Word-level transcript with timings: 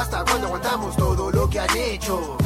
hasta 0.00 0.24
cuando 0.24 0.46
aguantamos 0.46 0.96
todo 0.96 1.30
lo 1.30 1.46
que 1.48 1.58
han 1.58 1.76
hecho. 1.76 2.36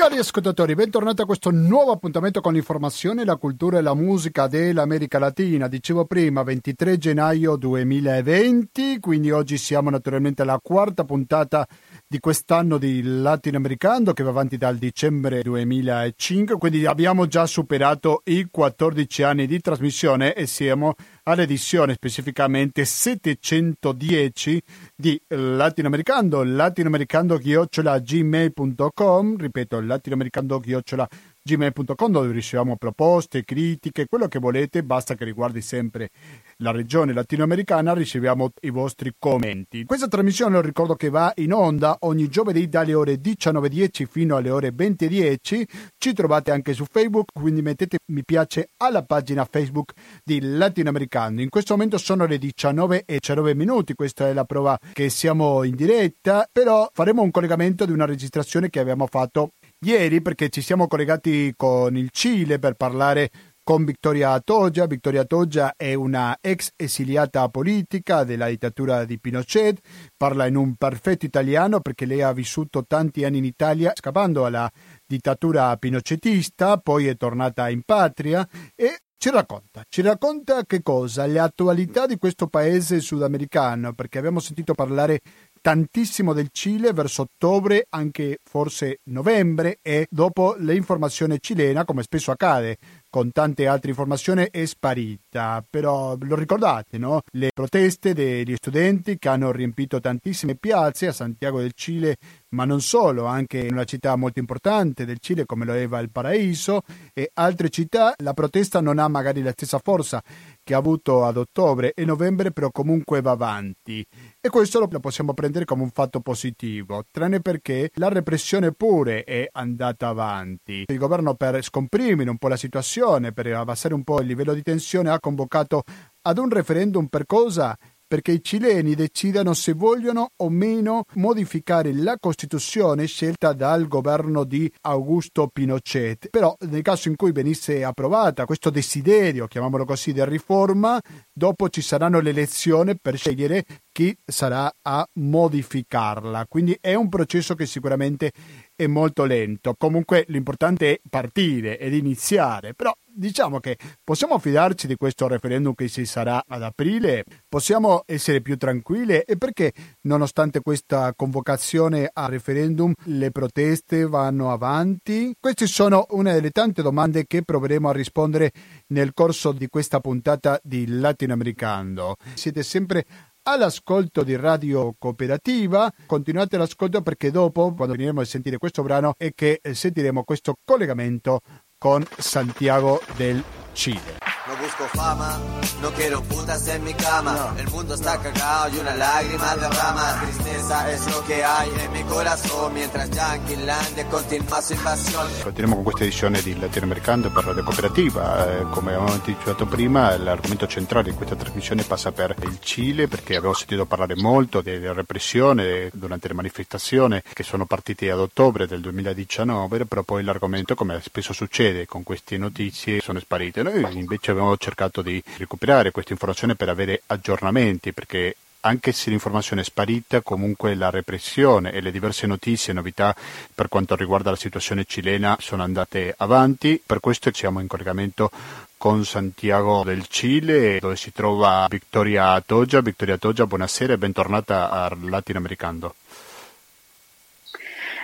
Cari 0.00 0.16
ascoltatori, 0.16 0.74
bentornati 0.74 1.20
a 1.20 1.26
questo 1.26 1.50
nuovo 1.50 1.92
appuntamento 1.92 2.40
con 2.40 2.54
l'informazione, 2.54 3.22
la 3.22 3.36
cultura 3.36 3.78
e 3.78 3.82
la 3.82 3.92
musica 3.92 4.46
dell'America 4.46 5.18
Latina. 5.18 5.68
Dicevo 5.68 6.06
prima, 6.06 6.42
23 6.42 6.96
gennaio 6.96 7.56
2020, 7.56 8.98
quindi 8.98 9.30
oggi 9.30 9.58
siamo 9.58 9.90
naturalmente 9.90 10.40
alla 10.40 10.58
quarta 10.62 11.04
puntata 11.04 11.68
di 11.68 11.89
quest'anno 12.18 12.76
di 12.76 13.02
latinoamericano 13.02 14.12
che 14.12 14.24
va 14.24 14.30
avanti 14.30 14.56
dal 14.56 14.74
dicembre 14.76 15.42
2005, 15.42 16.56
quindi 16.56 16.84
abbiamo 16.84 17.28
già 17.28 17.46
superato 17.46 18.22
i 18.24 18.48
14 18.50 19.22
anni 19.22 19.46
di 19.46 19.60
trasmissione 19.60 20.34
e 20.34 20.46
siamo 20.46 20.94
all'edizione 21.22 21.94
specificamente 21.94 22.84
710 22.84 24.60
di 24.96 25.22
latinoamericano, 25.28 26.42
latinoamericando-gmail.com, 26.42 29.36
ripeto, 29.36 29.80
latinoamericando-gmail.com 29.80 31.29
gmail.com 31.42 32.10
dove 32.10 32.32
riceviamo 32.32 32.76
proposte, 32.76 33.44
critiche, 33.44 34.06
quello 34.06 34.28
che 34.28 34.38
volete, 34.38 34.82
basta 34.82 35.14
che 35.14 35.24
riguardi 35.24 35.60
sempre 35.62 36.10
la 36.56 36.70
regione 36.70 37.12
latinoamericana, 37.12 37.94
riceviamo 37.94 38.50
i 38.60 38.70
vostri 38.70 39.14
commenti. 39.18 39.84
Questa 39.84 40.08
trasmissione 40.08 40.54
lo 40.54 40.60
ricordo 40.60 40.94
che 40.94 41.08
va 41.08 41.32
in 41.36 41.52
onda 41.52 41.96
ogni 42.00 42.28
giovedì 42.28 42.68
dalle 42.68 42.94
ore 42.94 43.14
19.10 43.14 44.06
fino 44.06 44.36
alle 44.36 44.50
ore 44.50 44.72
20.10, 44.74 45.64
ci 45.96 46.12
trovate 46.12 46.50
anche 46.50 46.72
su 46.74 46.84
Facebook, 46.84 47.32
quindi 47.32 47.62
mettete 47.62 47.98
mi 48.06 48.24
piace 48.24 48.70
alla 48.76 49.04
pagina 49.04 49.46
Facebook 49.50 49.92
di 50.22 50.40
Latinoamericano. 50.40 51.40
In 51.40 51.48
questo 51.48 51.74
momento 51.74 51.98
sono 51.98 52.26
le 52.26 52.38
19 52.38 53.04
e 53.06 53.18
19 53.18 53.54
minuti, 53.54 53.94
questa 53.94 54.28
è 54.28 54.32
la 54.32 54.44
prova 54.44 54.78
che 54.92 55.08
siamo 55.08 55.62
in 55.62 55.74
diretta, 55.74 56.46
però 56.50 56.88
faremo 56.92 57.22
un 57.22 57.30
collegamento 57.30 57.86
di 57.86 57.92
una 57.92 58.04
registrazione 58.04 58.68
che 58.68 58.80
abbiamo 58.80 59.06
fatto 59.06 59.52
ieri 59.82 60.20
perché 60.20 60.50
ci 60.50 60.60
siamo 60.60 60.86
collegati 60.86 61.54
con 61.56 61.96
il 61.96 62.10
Cile 62.12 62.58
per 62.58 62.74
parlare 62.74 63.30
con 63.62 63.84
Victoria 63.84 64.38
Togia. 64.40 64.86
Victoria 64.86 65.24
Togia 65.24 65.74
è 65.76 65.94
una 65.94 66.36
ex 66.40 66.72
esiliata 66.76 67.48
politica 67.48 68.24
della 68.24 68.48
dittatura 68.48 69.04
di 69.04 69.18
Pinochet, 69.18 69.80
parla 70.16 70.46
in 70.46 70.56
un 70.56 70.74
perfetto 70.74 71.24
italiano 71.24 71.80
perché 71.80 72.04
lei 72.04 72.20
ha 72.20 72.32
vissuto 72.32 72.84
tanti 72.86 73.24
anni 73.24 73.38
in 73.38 73.44
Italia 73.44 73.92
scappando 73.94 74.44
alla 74.44 74.70
dittatura 75.06 75.74
pinochetista, 75.76 76.76
poi 76.76 77.06
è 77.06 77.16
tornata 77.16 77.68
in 77.70 77.82
patria 77.82 78.46
e 78.74 79.00
ci 79.22 79.28
racconta, 79.28 79.84
ci 79.86 80.00
racconta 80.00 80.64
che 80.64 80.80
cosa? 80.80 81.26
Le 81.26 81.40
attualità 81.40 82.06
di 82.06 82.16
questo 82.16 82.46
paese 82.46 83.00
sudamericano, 83.00 83.92
perché 83.92 84.16
abbiamo 84.16 84.40
sentito 84.40 84.72
parlare 84.72 85.20
tantissimo 85.60 86.32
del 86.32 86.48
Cile 86.50 86.94
verso 86.94 87.22
ottobre, 87.22 87.84
anche 87.90 88.38
forse 88.42 89.00
novembre 89.10 89.78
e 89.82 90.06
dopo 90.08 90.54
l'informazione 90.58 91.36
cilena, 91.38 91.84
come 91.84 92.02
spesso 92.02 92.30
accade 92.30 92.78
con 93.10 93.32
tante 93.32 93.66
altre 93.66 93.90
informazioni, 93.90 94.46
è 94.50 94.64
sparita. 94.64 95.64
Però 95.68 96.16
lo 96.18 96.36
ricordate, 96.36 96.96
no? 96.96 97.20
Le 97.32 97.50
proteste 97.52 98.14
degli 98.14 98.54
studenti 98.54 99.18
che 99.18 99.28
hanno 99.28 99.50
riempito 99.52 100.00
tantissime 100.00 100.54
piazze 100.54 101.08
a 101.08 101.12
Santiago 101.12 101.60
del 101.60 101.72
Cile, 101.74 102.16
ma 102.50 102.64
non 102.64 102.80
solo, 102.80 103.26
anche 103.26 103.58
in 103.58 103.72
una 103.72 103.84
città 103.84 104.16
molto 104.16 104.38
importante 104.38 105.04
del 105.04 105.18
Cile 105.18 105.44
come 105.44 105.64
lo 105.64 105.74
è 105.74 105.86
Valparaíso 105.86 106.82
e 107.12 107.30
altre 107.34 107.68
città, 107.68 108.14
la 108.18 108.32
protesta 108.32 108.80
non 108.80 108.98
ha 108.98 109.08
magari 109.08 109.42
la 109.42 109.50
stessa 109.50 109.80
forza 109.82 110.22
che 110.70 110.76
ha 110.76 110.78
avuto 110.78 111.24
ad 111.24 111.36
ottobre 111.36 111.94
e 111.94 112.04
novembre, 112.04 112.52
però 112.52 112.70
comunque 112.70 113.20
va 113.20 113.32
avanti. 113.32 114.06
E 114.40 114.48
questo 114.50 114.78
lo 114.78 114.86
possiamo 115.00 115.34
prendere 115.34 115.64
come 115.64 115.82
un 115.82 115.90
fatto 115.90 116.20
positivo, 116.20 117.02
tranne 117.10 117.40
perché 117.40 117.90
la 117.94 118.08
repressione 118.08 118.70
pure 118.70 119.24
è 119.24 119.48
andata 119.50 120.06
avanti. 120.06 120.84
Il 120.86 120.96
governo 120.96 121.34
per 121.34 121.60
scomprimere 121.64 122.30
un 122.30 122.38
po' 122.38 122.46
la 122.46 122.56
situazione, 122.56 123.32
per 123.32 123.48
abbassare 123.48 123.94
un 123.94 124.04
po' 124.04 124.20
il 124.20 124.28
livello 124.28 124.54
di 124.54 124.62
tensione, 124.62 125.10
ha 125.10 125.18
convocato 125.18 125.82
ad 126.22 126.38
un 126.38 126.48
referendum 126.50 127.06
per 127.06 127.26
cosa? 127.26 127.76
Perché 128.10 128.32
i 128.32 128.42
cileni 128.42 128.96
decidano 128.96 129.54
se 129.54 129.72
vogliono 129.72 130.32
o 130.38 130.48
meno 130.48 131.04
modificare 131.14 131.94
la 131.94 132.16
Costituzione 132.18 133.06
scelta 133.06 133.52
dal 133.52 133.86
governo 133.86 134.42
di 134.42 134.68
Augusto 134.80 135.46
Pinochet. 135.46 136.28
Però 136.28 136.56
nel 136.66 136.82
caso 136.82 137.06
in 137.06 137.14
cui 137.14 137.30
venisse 137.30 137.84
approvata 137.84 138.46
questo 138.46 138.70
desiderio, 138.70 139.46
chiamiamolo 139.46 139.84
così, 139.84 140.12
di 140.12 140.24
riforma, 140.24 141.00
dopo 141.32 141.68
ci 141.68 141.82
saranno 141.82 142.18
le 142.18 142.30
elezioni 142.30 142.98
per 143.00 143.16
scegliere 143.16 143.64
chi 143.92 144.16
sarà 144.24 144.72
a 144.82 145.06
modificarla. 145.12 146.46
Quindi 146.48 146.76
è 146.80 146.94
un 146.94 147.08
processo 147.08 147.54
che 147.54 147.66
sicuramente 147.66 148.32
è 148.74 148.88
molto 148.88 149.24
lento. 149.24 149.74
Comunque 149.78 150.24
l'importante 150.28 150.94
è 150.94 151.00
partire 151.08 151.78
ed 151.78 151.94
iniziare, 151.94 152.74
però 152.74 152.92
diciamo 153.12 153.60
che 153.60 153.76
possiamo 154.02 154.38
fidarci 154.38 154.86
di 154.86 154.96
questo 154.96 155.26
referendum 155.26 155.74
che 155.74 155.88
ci 155.88 156.04
sarà 156.04 156.42
ad 156.46 156.62
aprile, 156.62 157.24
possiamo 157.48 158.02
essere 158.06 158.40
più 158.40 158.56
tranquilli 158.56 159.18
e 159.18 159.36
perché 159.36 159.72
nonostante 160.02 160.60
questa 160.60 161.12
convocazione 161.14 162.08
a 162.12 162.26
referendum 162.26 162.92
le 163.04 163.30
proteste 163.30 164.06
vanno 164.06 164.50
avanti? 164.50 165.34
Queste 165.38 165.66
sono 165.66 166.06
una 166.10 166.32
delle 166.32 166.50
tante 166.50 166.82
domande 166.82 167.26
che 167.26 167.42
proveremo 167.42 167.88
a 167.88 167.92
rispondere 167.92 168.52
nel 168.88 169.12
corso 169.12 169.52
di 169.52 169.68
questa 169.68 170.00
puntata 170.00 170.58
di 170.62 170.86
Latinoamericano. 170.86 172.16
Siete 172.34 172.62
sempre 172.62 173.04
all'ascolto 173.42 174.22
di 174.22 174.36
Radio 174.36 174.94
Cooperativa. 174.98 175.90
Continuate 176.06 176.56
l'ascolto 176.56 177.02
perché 177.02 177.30
dopo, 177.30 177.72
quando 177.74 177.94
finiremo 177.94 178.20
di 178.20 178.26
sentire 178.26 178.58
questo 178.58 178.82
brano, 178.82 179.14
è 179.16 179.32
che 179.34 179.60
sentiremo 179.62 180.24
questo 180.24 180.54
collegamento 180.64 181.40
con 181.80 182.06
Santiago 182.18 183.00
del 183.16 183.42
Chile. 183.72 184.29
No 184.50 184.56
busco 184.56 184.84
fama, 184.88 185.38
no 185.80 185.92
quiero 185.92 186.22
putas 186.22 186.66
en 186.66 186.82
mi 186.82 186.92
cama. 186.92 187.54
El 187.56 187.68
mundo 187.68 187.94
está 187.94 188.18
cagado 188.18 188.74
y 188.74 188.80
una 188.80 188.96
lágrima 188.96 189.54
derrama. 189.54 190.20
Tristeza 190.22 190.90
es 190.90 191.06
lo 191.06 191.22
che 191.24 191.44
hai 191.44 191.68
en 191.68 191.92
mi 191.92 192.02
corazón 192.02 192.74
mientras 192.74 193.08
Land 193.14 194.08
continua 194.08 194.60
su 194.60 194.72
invasione. 194.72 195.30
Continuiamo 195.44 195.74
con 195.76 195.84
questa 195.84 196.02
edizione 196.02 196.42
di 196.42 196.58
Latinoamericano 196.58 197.30
per 197.30 197.44
Radio 197.44 197.62
Cooperativa. 197.62 198.66
Come 198.70 198.90
avevamo 198.90 199.12
anticipato 199.12 199.66
prima, 199.66 200.16
l'argomento 200.16 200.66
centrale 200.66 201.10
di 201.10 201.16
questa 201.16 201.36
trasmissione 201.36 201.84
passa 201.84 202.10
per 202.10 202.34
il 202.42 202.58
Cile 202.58 203.06
perché 203.06 203.36
abbiamo 203.36 203.54
sentito 203.54 203.86
parlare 203.86 204.16
molto 204.16 204.62
della 204.62 204.92
repressione 204.92 205.90
durante 205.92 206.26
le 206.26 206.34
manifestazioni 206.34 207.22
che 207.32 207.44
sono 207.44 207.66
partite 207.66 208.10
ad 208.10 208.18
ottobre 208.18 208.66
del 208.66 208.80
2019, 208.80 209.86
però 209.86 210.02
poi 210.02 210.24
l'argomento, 210.24 210.74
come 210.74 211.00
spesso 211.00 211.32
succede 211.32 211.86
con 211.86 212.02
queste 212.02 212.36
notizie, 212.36 213.00
sono 213.00 213.20
sparite. 213.20 213.62
Noi 213.62 213.96
invece 213.96 214.38
abbiamo 214.40 214.56
cercato 214.56 215.02
di 215.02 215.22
recuperare 215.36 215.90
questa 215.90 216.12
informazione 216.12 216.54
per 216.54 216.68
avere 216.68 217.02
aggiornamenti 217.06 217.92
perché 217.92 218.36
anche 218.62 218.92
se 218.92 219.08
l'informazione 219.08 219.62
è 219.62 219.64
sparita, 219.64 220.20
comunque 220.20 220.74
la 220.74 220.90
repressione 220.90 221.72
e 221.72 221.80
le 221.80 221.90
diverse 221.90 222.26
notizie 222.26 222.72
e 222.72 222.76
novità 222.76 223.14
per 223.54 223.68
quanto 223.68 223.96
riguarda 223.96 224.30
la 224.30 224.36
situazione 224.36 224.84
cilena 224.84 225.36
sono 225.40 225.62
andate 225.62 226.14
avanti. 226.18 226.80
Per 226.84 227.00
questo 227.00 227.30
siamo 227.32 227.60
in 227.60 227.66
collegamento 227.66 228.30
con 228.76 229.04
Santiago 229.04 229.82
del 229.82 230.06
Cile, 230.08 230.78
dove 230.78 230.96
si 230.96 231.10
trova 231.12 231.66
Victoria 231.70 232.38
Togia. 232.42 232.80
Victoria 232.82 233.16
Togia, 233.16 233.46
buonasera 233.46 233.94
e 233.94 233.98
bentornata 233.98 234.70
a 234.70 234.94
Latinoamericano. 235.00 235.94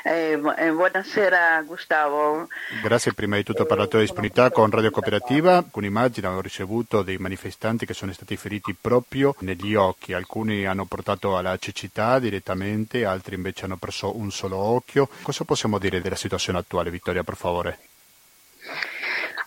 Eh, 0.08 0.38
buonasera 0.38 1.60
Gustavo. 1.62 2.46
Grazie 2.80 3.12
prima 3.12 3.34
di 3.34 3.42
tutto 3.42 3.66
per 3.66 3.76
la 3.76 3.88
tua 3.88 3.98
disponibilità 3.98 4.52
con 4.52 4.70
Radio 4.70 4.92
Cooperativa. 4.92 5.56
Alcune 5.56 5.88
immagini 5.88 6.28
ho 6.28 6.40
ricevuto 6.40 7.02
dei 7.02 7.16
manifestanti 7.16 7.86
che 7.86 7.92
sono 7.92 8.12
stati 8.12 8.36
feriti 8.36 8.72
proprio 8.80 9.34
negli 9.40 9.74
occhi. 9.74 10.12
Alcuni 10.12 10.64
hanno 10.64 10.84
portato 10.84 11.36
alla 11.36 11.58
cecità 11.58 12.20
direttamente, 12.20 13.04
altri 13.04 13.34
invece 13.34 13.64
hanno 13.64 13.78
perso 13.78 14.16
un 14.16 14.30
solo 14.30 14.58
occhio. 14.58 15.08
Cosa 15.22 15.42
possiamo 15.42 15.78
dire 15.78 16.00
della 16.00 16.14
situazione 16.14 16.60
attuale, 16.60 16.90
Vittoria, 16.90 17.24
per 17.24 17.34
favore? 17.34 17.78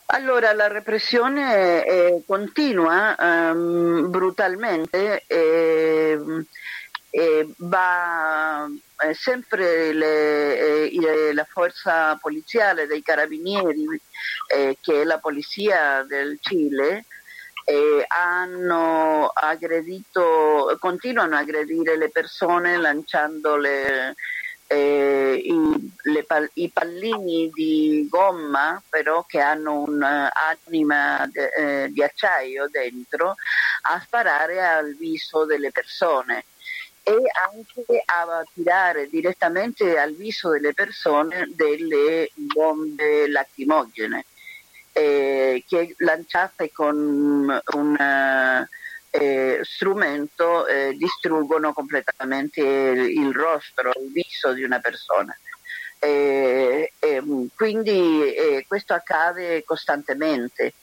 Allora, 0.07 0.51
la 0.51 0.67
repressione 0.67 1.85
eh, 1.85 2.21
continua 2.27 3.15
um, 3.17 4.09
brutalmente. 4.09 5.23
Eh, 5.25 6.19
eh, 7.11 7.47
va 7.57 8.69
eh, 9.01 9.13
sempre 9.13 9.93
le, 9.93 10.89
eh, 10.89 11.33
la 11.33 11.45
forza 11.49 12.15
poliziale 12.17 12.87
dei 12.87 13.01
carabinieri, 13.01 13.85
eh, 14.47 14.77
che 14.81 15.01
è 15.01 15.03
la 15.03 15.19
polizia 15.19 16.03
del 16.03 16.37
Cile, 16.41 17.05
eh, 17.65 18.05
hanno 18.07 19.27
aggredito, 19.27 20.75
continuano 20.79 21.35
a 21.35 21.39
aggredire 21.39 21.97
le 21.97 22.09
persone 22.09 22.77
lanciando 22.77 23.57
le, 23.57 24.15
eh, 24.67 25.41
i, 25.43 25.93
le, 26.03 26.25
i, 26.53 26.69
pallini 26.69 27.49
di 27.53 28.07
gomma, 28.09 28.81
però 28.89 29.23
che 29.23 29.39
hanno 29.39 29.81
un'anima 29.81 31.27
de, 31.31 31.49
eh, 31.55 31.89
di 31.91 32.03
acciaio 32.03 32.67
dentro, 32.69 33.35
a 33.83 33.99
sparare 34.03 34.65
al 34.65 34.95
viso 34.95 35.45
delle 35.45 35.71
persone 35.71 36.45
e 37.09 37.23
anche 37.49 38.03
a 38.05 38.43
tirare 38.53 39.09
direttamente 39.09 39.97
al 39.97 40.13
viso 40.13 40.49
delle 40.49 40.75
persone 40.75 41.49
delle 41.55 42.29
bombe 42.35 43.27
lacrimogene 43.27 44.25
eh, 44.91 45.63
che 45.67 45.95
lanciate 45.97 46.71
con 46.71 47.61
un 47.73 48.67
eh, 49.11 49.59
strumento 49.63 50.67
eh, 50.67 50.93
distruggono 50.95 51.73
completamente 51.73 52.61
il, 52.61 53.09
il, 53.09 53.33
rostro, 53.33 53.91
il 53.99 54.11
viso 54.11 54.53
di 54.53 54.63
una 54.63 54.79
persona. 54.79 55.35
quindi 57.55 58.33
eh, 58.33 58.65
questo 58.67 58.93
accade 58.93 59.63
costantemente. 59.63 60.73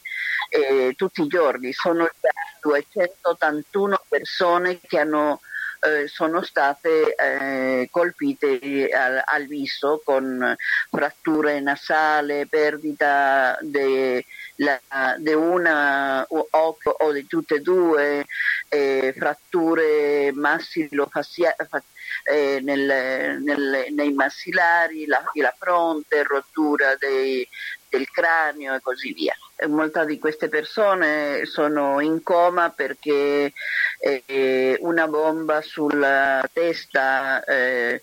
tutti 0.95 1.21
i 1.21 1.27
giorni 1.27 1.73
sono 1.73 2.09
281 2.61 4.05
persone 4.07 4.79
che 4.79 4.99
hanno 4.99 5.41
eh, 5.81 6.07
sono 6.07 6.41
state 6.41 7.15
eh, 7.15 7.87
colpite 7.91 8.89
al, 8.89 9.21
al, 9.25 9.45
viso 9.45 10.01
con 10.03 10.55
fratture 10.89 11.59
nasale, 11.59 12.47
perdita 12.47 13.57
di 15.17 15.33
una 15.33 16.25
occhio 16.27 16.91
o 16.91 17.11
di 17.11 17.27
tutte 17.27 17.55
e 17.55 17.59
due, 17.61 18.25
eh, 18.69 19.13
fratture 19.15 20.31
massilofaciali 20.33 21.55
eh, 22.23 22.59
nel, 22.61 23.39
nel, 23.41 23.87
nei 23.91 24.13
massilari, 24.13 25.05
la, 25.05 25.23
la 25.33 25.55
fronte, 25.57 26.23
rottura 26.23 26.95
dei, 26.99 27.47
del 27.89 28.09
cranio 28.09 28.73
e 28.73 28.81
così 28.81 29.13
via. 29.13 29.35
Molte 29.67 30.05
di 30.05 30.19
queste 30.19 30.49
persone 30.49 31.45
sono 31.45 31.99
in 31.99 32.21
coma 32.21 32.69
perché 32.69 33.53
eh, 33.99 34.77
una 34.81 35.07
bomba 35.07 35.61
sulla 35.61 36.47
testa 36.51 37.43
eh, 37.43 38.01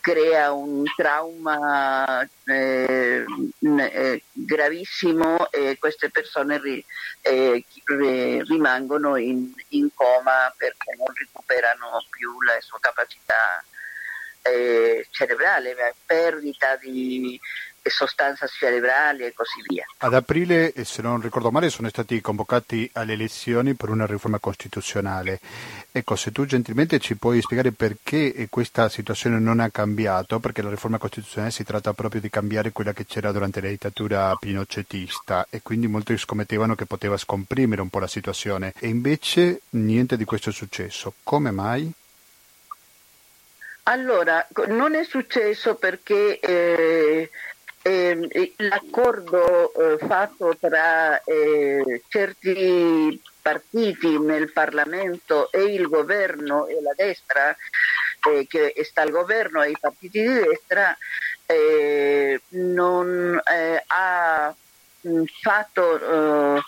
crea 0.00 0.52
un 0.52 0.84
trauma 0.96 2.26
eh, 2.44 2.97
eh 3.24 4.22
gravissimo 4.32 5.50
e 5.50 5.76
queste 5.78 6.10
persone 6.10 6.58
ri, 6.60 6.84
eh, 7.22 7.64
rimangono 8.46 9.16
in, 9.16 9.52
in, 9.68 9.88
coma 9.94 10.52
perché 10.56 10.94
non 10.96 11.08
recuperano 11.12 12.04
più 12.10 12.40
la 12.42 12.60
sua 12.60 12.78
capacità 12.80 13.62
eh, 14.42 15.06
cerebrale, 15.10 15.94
perdita 16.06 16.76
di 16.76 17.38
sostanze 17.88 18.46
cerebrali 18.48 19.24
e 19.24 19.32
così 19.32 19.62
via. 19.66 19.84
Ad 19.98 20.14
aprile, 20.14 20.72
se 20.84 21.02
non 21.02 21.20
ricordo 21.20 21.50
male, 21.50 21.70
sono 21.70 21.88
stati 21.88 22.20
convocati 22.20 22.88
alle 22.94 23.14
elezioni 23.14 23.74
per 23.74 23.88
una 23.88 24.06
riforma 24.06 24.38
costituzionale. 24.38 25.40
Ecco, 25.90 26.16
se 26.16 26.30
tu 26.30 26.44
gentilmente 26.44 26.98
ci 26.98 27.16
puoi 27.16 27.40
spiegare 27.40 27.72
perché 27.72 28.46
questa 28.50 28.88
situazione 28.88 29.38
non 29.38 29.58
ha 29.58 29.70
cambiato, 29.70 30.38
perché 30.38 30.62
la 30.62 30.68
riforma 30.68 30.98
costituzionale 30.98 31.50
si 31.50 31.64
tratta 31.64 31.94
proprio 31.94 32.20
di 32.20 32.28
cambiare 32.28 32.72
quella 32.72 32.92
che 32.92 33.06
c'era 33.06 33.32
durante 33.32 33.60
la 33.60 33.68
dittatura 33.68 34.36
pinocetista 34.36 35.46
e 35.48 35.62
quindi 35.62 35.88
molti 35.88 36.16
scommettevano 36.18 36.74
che 36.74 36.86
poteva 36.86 37.16
scomprimere 37.16 37.80
un 37.80 37.88
po' 37.88 37.98
la 37.98 38.06
situazione 38.06 38.74
e 38.78 38.88
invece 38.88 39.62
niente 39.70 40.16
di 40.16 40.24
questo 40.24 40.50
è 40.50 40.52
successo. 40.52 41.14
Come 41.22 41.50
mai? 41.50 41.90
Allora, 43.84 44.46
non 44.68 44.94
è 44.94 45.02
successo 45.04 45.76
perché 45.76 46.38
eh, 46.38 47.30
eh, 47.80 48.52
l'accordo 48.56 49.72
eh, 49.72 49.98
fatto 50.06 50.54
tra 50.60 51.22
eh, 51.24 52.02
certi 52.08 53.20
partiti 53.48 54.18
nel 54.18 54.52
Parlamento 54.52 55.50
e 55.50 55.62
il 55.62 55.88
governo 55.88 56.66
e 56.66 56.82
la 56.82 56.92
destra, 56.94 57.56
eh, 58.30 58.46
che 58.46 58.74
sta 58.84 59.00
al 59.02 59.10
governo 59.10 59.62
e 59.62 59.70
i 59.70 59.76
partiti 59.80 60.20
di 60.20 60.28
destra, 60.28 60.94
eh, 61.46 62.42
non 62.48 63.40
eh, 63.50 63.82
ha 63.86 64.54
mm, 65.08 65.24
fatto 65.40 66.62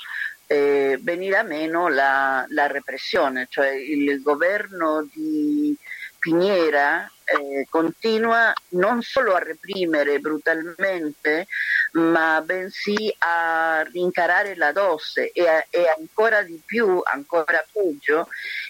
venire 0.53 1.37
a 1.37 1.45
meno 1.45 1.87
la, 1.87 2.45
la 2.49 2.67
repressione, 2.67 3.47
cioè 3.49 3.69
il 3.69 4.21
governo 4.21 5.09
di 5.13 5.77
Piniera 6.19 7.09
eh, 7.31 7.67
continua 7.71 8.53
non 8.71 9.03
solo 9.03 9.35
a 9.35 9.39
reprimere 9.39 10.19
brutalmente, 10.19 11.47
ma 11.93 12.41
bensì 12.41 13.15
a 13.19 13.83
rincarare 13.93 14.57
la 14.57 14.73
dose 14.73 15.31
e, 15.31 15.49
a, 15.49 15.65
e 15.71 15.87
ancora 15.97 16.43
di 16.43 16.61
più, 16.65 17.01
ancora 17.05 17.65
peggio, 17.71 18.27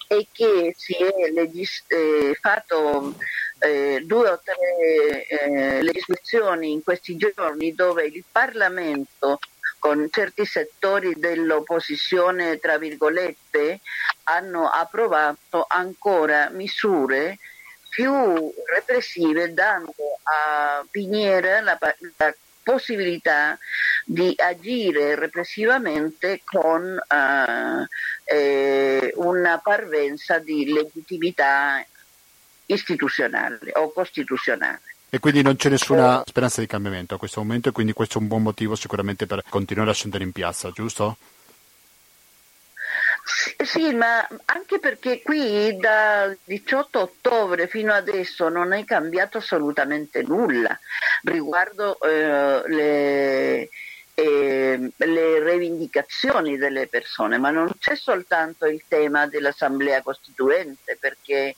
è 0.06 0.26
che 0.30 0.74
si 0.76 0.94
è 0.94 1.30
legis- 1.32 1.84
eh, 1.88 2.36
fatto 2.38 3.14
eh, 3.60 4.02
due 4.04 4.28
o 4.28 4.40
tre 4.42 5.26
eh, 5.26 5.82
legislazioni 5.82 6.72
in 6.72 6.82
questi 6.82 7.16
giorni 7.16 7.74
dove 7.74 8.04
il 8.04 8.24
Parlamento 8.30 9.38
con 9.78 10.08
certi 10.10 10.44
settori 10.44 11.14
dell'opposizione, 11.16 12.58
tra 12.58 12.76
virgolette, 12.76 13.80
hanno 14.24 14.68
approvato 14.68 15.64
ancora 15.66 16.50
misure 16.50 17.38
più 17.90 18.10
repressive 18.72 19.52
dando 19.52 19.92
a 20.22 20.82
Piniera 20.90 21.60
la, 21.60 21.78
la 22.16 22.34
possibilità 22.62 23.58
di 24.06 24.32
agire 24.36 25.16
repressivamente 25.16 26.40
con 26.44 26.82
uh, 26.82 27.86
eh, 28.24 29.12
una 29.16 29.58
parvenza 29.58 30.38
di 30.38 30.72
legittimità 30.72 31.84
istituzionale 32.66 33.72
o 33.74 33.92
costituzionale. 33.92 34.80
E 35.12 35.18
quindi 35.18 35.42
non 35.42 35.56
c'è 35.56 35.68
nessuna 35.68 36.22
speranza 36.24 36.60
di 36.60 36.68
cambiamento 36.68 37.16
a 37.16 37.18
questo 37.18 37.40
momento 37.40 37.68
e 37.68 37.72
quindi 37.72 37.92
questo 37.92 38.18
è 38.18 38.20
un 38.20 38.28
buon 38.28 38.42
motivo 38.42 38.76
sicuramente 38.76 39.26
per 39.26 39.42
continuare 39.48 39.90
a 39.90 39.94
scendere 39.94 40.22
in 40.22 40.30
piazza, 40.30 40.70
giusto? 40.70 41.16
Sì, 43.62 43.92
ma 43.94 44.26
anche 44.46 44.78
perché 44.78 45.22
qui 45.22 45.76
dal 45.76 46.36
18 46.44 47.00
ottobre 47.00 47.68
fino 47.68 47.92
adesso 47.92 48.48
non 48.48 48.72
è 48.72 48.84
cambiato 48.84 49.38
assolutamente 49.38 50.22
nulla 50.22 50.78
riguardo 51.22 52.00
eh, 52.00 52.62
le, 52.66 53.68
eh, 54.14 54.90
le 54.96 55.44
rivendicazioni 55.50 56.56
delle 56.56 56.86
persone, 56.86 57.38
ma 57.38 57.50
non 57.50 57.70
c'è 57.78 57.94
soltanto 57.96 58.66
il 58.66 58.82
tema 58.88 59.26
dell'assemblea 59.26 60.02
costituente 60.02 60.96
perché 60.98 61.56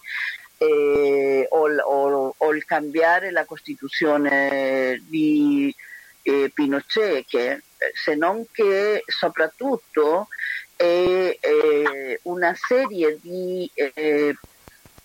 eh, 0.59 1.47
o, 1.51 1.69
o, 1.69 2.35
o, 2.37 2.55
il 2.55 2.65
cambiare 2.65 3.31
la 3.31 3.45
Costituzione 3.45 5.03
di 5.09 5.75
eh, 6.23 6.51
Pinochet, 6.55 7.25
che, 7.27 7.51
eh, 7.51 7.63
se 7.95 8.15
non 8.15 8.47
che 8.53 9.03
soprattutto 9.07 10.29
è, 10.83 11.39
è 11.39 12.19
una 12.23 12.55
serie 12.57 13.19
di 13.21 13.71
eh, 13.73 14.35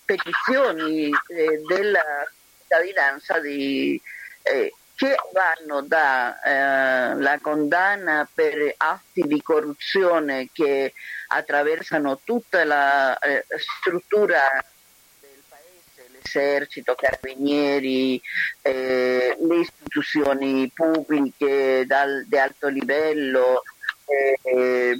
petizioni 0.03 1.09
eh, 1.09 1.61
della 1.67 2.01
cittadinanza 2.61 3.39
di, 3.39 4.01
eh, 4.41 4.73
che 4.95 5.15
vanno 5.31 5.81
dalla 5.81 7.33
eh, 7.33 7.41
condanna 7.41 8.27
per 8.33 8.73
atti 8.77 9.21
di 9.21 9.39
corruzione 9.43 10.49
che 10.51 10.93
attraversano 11.27 12.21
tutta 12.23 12.63
la 12.63 13.15
eh, 13.19 13.45
struttura 13.79 14.63
del 15.19 15.43
paese, 15.47 16.09
l'esercito, 16.11 16.95
carabinieri, 16.95 18.19
eh, 18.63 19.37
le 19.39 19.55
istituzioni 19.55 20.71
pubbliche 20.73 21.85
dal, 21.85 22.25
di 22.25 22.37
alto 22.37 22.67
livello, 22.67 23.61
eh, 24.41 24.99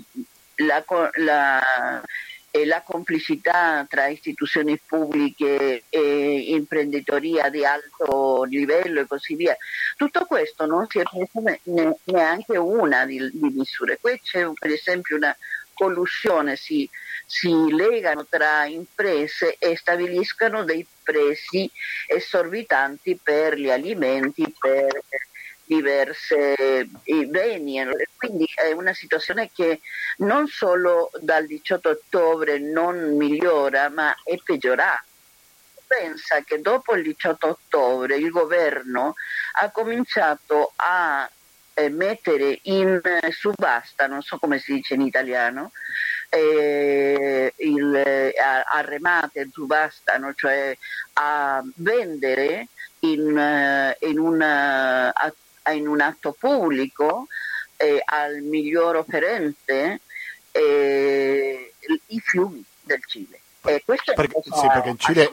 la, 0.58 0.84
la, 1.16 2.04
e 2.50 2.66
la 2.66 2.82
complicità 2.82 3.86
tra 3.88 4.08
istituzioni 4.08 4.80
pubbliche 4.80 5.84
e 5.90 6.54
imprenditoria 6.54 7.50
di 7.50 7.66
alto 7.66 8.44
livello 8.44 9.02
e 9.02 9.08
così 9.08 9.36
via. 9.36 9.56
Tutto 9.96 10.26
questo 10.26 10.66
non 10.66 10.88
si 10.88 11.00
è 11.00 11.04
preso 11.04 11.60
neanche 12.06 12.58
una 12.58 13.06
di, 13.06 13.30
di 13.32 13.50
misure. 13.50 13.98
Qui 14.00 14.20
c'è 14.22 14.50
per 14.54 14.72
esempio 14.72 15.16
una 15.16 15.36
collusione, 15.74 16.56
si, 16.56 16.90
si 17.26 17.54
legano 17.72 18.26
tra 18.28 18.66
imprese 18.66 19.58
e 19.60 19.76
stabiliscono 19.76 20.64
dei 20.64 20.86
prezzi 21.04 21.70
esorbitanti 22.08 23.20
per 23.22 23.56
gli 23.58 23.70
alimenti, 23.70 24.52
per 24.58 25.04
diverse 25.67 26.89
beni. 27.27 27.86
Quindi 28.15 28.47
è 28.55 28.71
una 28.71 28.93
situazione 28.93 29.51
che 29.53 29.81
non 30.17 30.47
solo 30.47 31.12
dal 31.19 31.45
18 31.45 31.89
ottobre 31.89 32.57
non 32.57 33.15
migliora, 33.15 33.89
ma 33.89 34.15
è 34.24 34.38
peggiorata. 34.43 35.03
Pensa 35.86 36.41
che 36.41 36.59
dopo 36.59 36.95
il 36.95 37.03
18 37.03 37.47
ottobre 37.47 38.17
il 38.17 38.29
governo 38.29 39.13
ha 39.62 39.69
cominciato 39.69 40.74
a 40.75 41.29
eh, 41.74 41.89
mettere 41.89 42.59
in 42.63 43.00
subasta, 43.29 44.07
non 44.07 44.21
so 44.21 44.38
come 44.38 44.59
si 44.59 44.74
dice 44.74 44.95
in 44.95 45.01
italiano, 45.01 45.71
eh, 46.29 47.53
il, 47.55 47.95
a, 47.95 48.63
a 48.63 48.81
remate 48.81 49.47
subastano, 49.51 50.33
cioè 50.33 50.75
a 51.13 51.63
vendere 51.75 52.67
in, 53.00 53.38
eh, 53.38 53.97
in, 54.01 54.19
una, 54.19 55.13
in 55.71 55.88
un 55.88 56.01
atto 56.01 56.36
pubblico 56.38 57.27
eh, 57.77 58.01
al 58.03 58.41
miglior 58.41 58.97
offerente 58.97 60.01
eh, 60.51 61.74
i 62.07 62.19
fiumi 62.19 62.63
del 62.81 63.01
Cile. 63.05 63.39
Eh, 63.65 63.83
perché, 63.86 64.13
sì, 64.43 64.67
perché 64.71 64.89
in 64.89 64.97
Cile, 64.97 65.29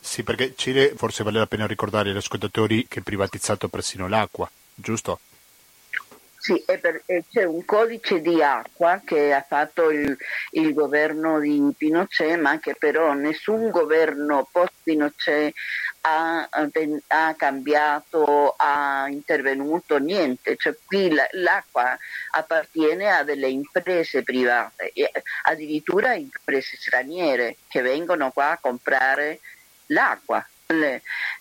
sì, 0.00 0.22
perché 0.22 0.54
Cile 0.54 0.94
forse 0.94 1.24
vale 1.24 1.38
la 1.38 1.46
pena 1.46 1.66
ricordare 1.66 2.10
agli 2.10 2.16
ascoltatori 2.16 2.86
che 2.86 3.00
è 3.00 3.02
privatizzato 3.02 3.68
persino 3.68 4.06
l'acqua, 4.08 4.48
giusto? 4.74 5.18
Sì, 6.46 6.62
per, 6.64 7.02
c'è 7.28 7.42
un 7.42 7.64
codice 7.64 8.20
di 8.20 8.40
acqua 8.40 9.02
che 9.04 9.32
ha 9.32 9.44
fatto 9.46 9.90
il, 9.90 10.16
il, 10.50 10.74
governo 10.74 11.40
di 11.40 11.60
Pinochet, 11.76 12.38
ma 12.38 12.60
che 12.60 12.76
però 12.78 13.14
nessun 13.14 13.68
governo 13.70 14.48
post-Pinochet 14.52 15.52
ha, 16.06 16.48
ha, 17.08 17.34
cambiato, 17.34 18.54
ha 18.56 19.06
intervenuto, 19.08 19.98
niente. 19.98 20.56
Cioè, 20.56 20.76
qui 20.84 21.12
l'acqua 21.32 21.96
appartiene 22.30 23.10
a 23.10 23.24
delle 23.24 23.48
imprese 23.48 24.22
private, 24.22 24.92
addirittura 25.42 26.14
imprese 26.14 26.76
straniere 26.76 27.56
che 27.68 27.82
vengono 27.82 28.30
qua 28.30 28.52
a 28.52 28.58
comprare 28.58 29.40
l'acqua. 29.86 30.46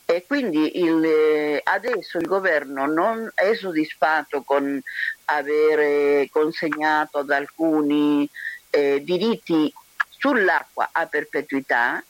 E 0.05 0.23
quindi 0.27 0.79
il, 0.79 1.59
adesso 1.63 2.19
il 2.19 2.27
governo 2.27 2.85
non 2.85 3.31
è 3.33 3.55
soddisfatto 3.55 4.43
con 4.43 4.79
avere 5.25 6.27
consegnato 6.31 7.19
ad 7.19 7.31
alcuni 7.31 8.29
eh, 8.69 9.01
diritti 9.03 9.73
sull'acqua 10.09 10.89
a 10.91 11.07
perpetuità, 11.07 12.03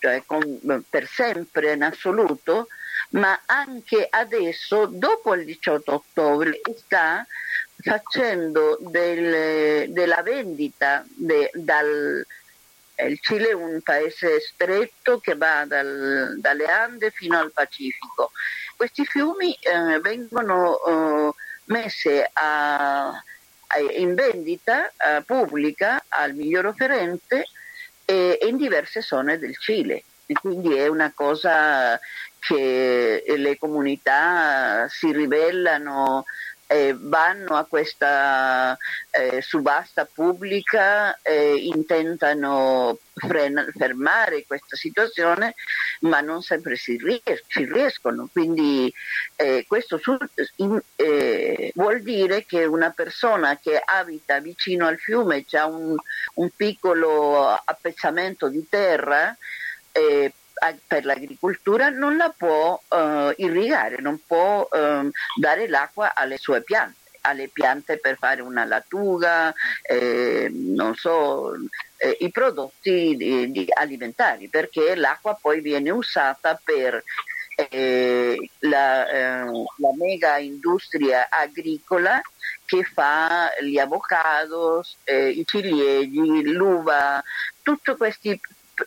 cioè 0.00 0.22
con, 0.26 0.84
per 0.88 1.06
sempre 1.06 1.72
in 1.72 1.82
assoluto, 1.82 2.68
ma 3.10 3.40
anche 3.46 4.06
adesso, 4.08 4.86
dopo 4.86 5.34
il 5.34 5.44
18 5.44 5.92
ottobre, 5.92 6.60
sta 6.76 7.24
facendo 7.82 8.78
del, 8.80 9.90
della 9.92 10.22
vendita 10.22 11.04
de, 11.14 11.50
dal, 11.54 12.26
il 13.06 13.18
Cile 13.20 13.50
è 13.50 13.52
un 13.52 13.80
paese 13.82 14.40
stretto 14.40 15.18
che 15.20 15.34
va 15.34 15.64
dal, 15.66 16.36
dalle 16.38 16.66
Ande 16.66 17.10
fino 17.10 17.38
al 17.38 17.52
Pacifico. 17.52 18.32
Questi 18.76 19.04
fiumi 19.04 19.54
eh, 19.54 20.00
vengono 20.00 20.78
eh, 20.84 21.32
messi 21.64 22.22
a, 22.32 23.08
a, 23.08 23.78
in 23.96 24.14
vendita 24.14 24.88
eh, 24.88 25.22
pubblica 25.24 26.04
al 26.08 26.34
miglior 26.34 26.66
offerente 26.66 27.46
in 28.10 28.56
diverse 28.56 29.02
zone 29.02 29.38
del 29.38 29.56
Cile. 29.56 30.02
E 30.26 30.34
quindi 30.34 30.74
è 30.76 30.86
una 30.86 31.12
cosa 31.14 31.98
che 32.38 33.22
le 33.26 33.58
comunità 33.58 34.86
si 34.88 35.12
ribellano 35.12 36.24
eh, 36.70 36.94
vanno 36.96 37.56
a 37.56 37.64
questa 37.64 38.78
eh, 39.10 39.42
subasta 39.42 40.04
pubblica 40.04 41.18
e 41.20 41.56
intentano 41.56 42.96
frena, 43.12 43.66
fermare 43.76 44.44
questa 44.46 44.76
situazione, 44.76 45.56
ma 46.02 46.20
non 46.20 46.42
sempre 46.42 46.76
si, 46.76 46.96
ries- 46.96 47.42
ci 47.48 47.64
riescono. 47.64 48.28
Quindi 48.30 48.92
eh, 49.34 49.64
questo 49.66 49.98
su- 49.98 50.16
in, 50.56 50.80
eh, 50.94 51.72
vuol 51.74 52.02
dire 52.02 52.44
che 52.44 52.64
una 52.66 52.90
persona 52.90 53.58
che 53.60 53.82
abita 53.84 54.38
vicino 54.38 54.86
al 54.86 54.98
fiume, 54.98 55.44
ha 55.50 55.66
un, 55.66 55.96
un 56.34 56.50
piccolo 56.54 57.48
appezzamento 57.48 58.48
di 58.48 58.64
terra, 58.68 59.36
eh, 59.90 60.32
per 60.86 61.04
l'agricoltura 61.04 61.88
non 61.88 62.16
la 62.16 62.32
può 62.36 62.80
eh, 62.88 63.34
irrigare, 63.38 63.96
non 64.00 64.20
può 64.26 64.68
eh, 64.70 65.10
dare 65.38 65.68
l'acqua 65.68 66.14
alle 66.14 66.36
sue 66.36 66.62
piante 66.62 66.98
alle 67.22 67.48
piante 67.48 67.98
per 67.98 68.16
fare 68.16 68.40
una 68.40 68.64
lattuga, 68.64 69.52
eh, 69.82 70.48
non 70.50 70.94
so, 70.94 71.52
eh, 71.98 72.16
i 72.20 72.30
prodotti 72.30 73.14
di, 73.14 73.50
di 73.50 73.66
alimentari, 73.68 74.48
perché 74.48 74.94
l'acqua 74.94 75.38
poi 75.38 75.60
viene 75.60 75.90
usata 75.90 76.58
per 76.62 77.02
eh, 77.68 78.50
la, 78.60 79.08
eh, 79.08 79.44
la, 79.76 79.94
mega 79.98 80.38
industria 80.38 81.28
agricola 81.28 82.20
che 82.64 82.84
fa 82.84 83.50
gli 83.60 83.78
avocados, 83.78 84.96
eh, 85.04 85.28
i 85.28 85.44
ciliegi, 85.44 86.52
l'uva, 86.52 87.22
tutti 87.62 87.94
questi 87.96 88.40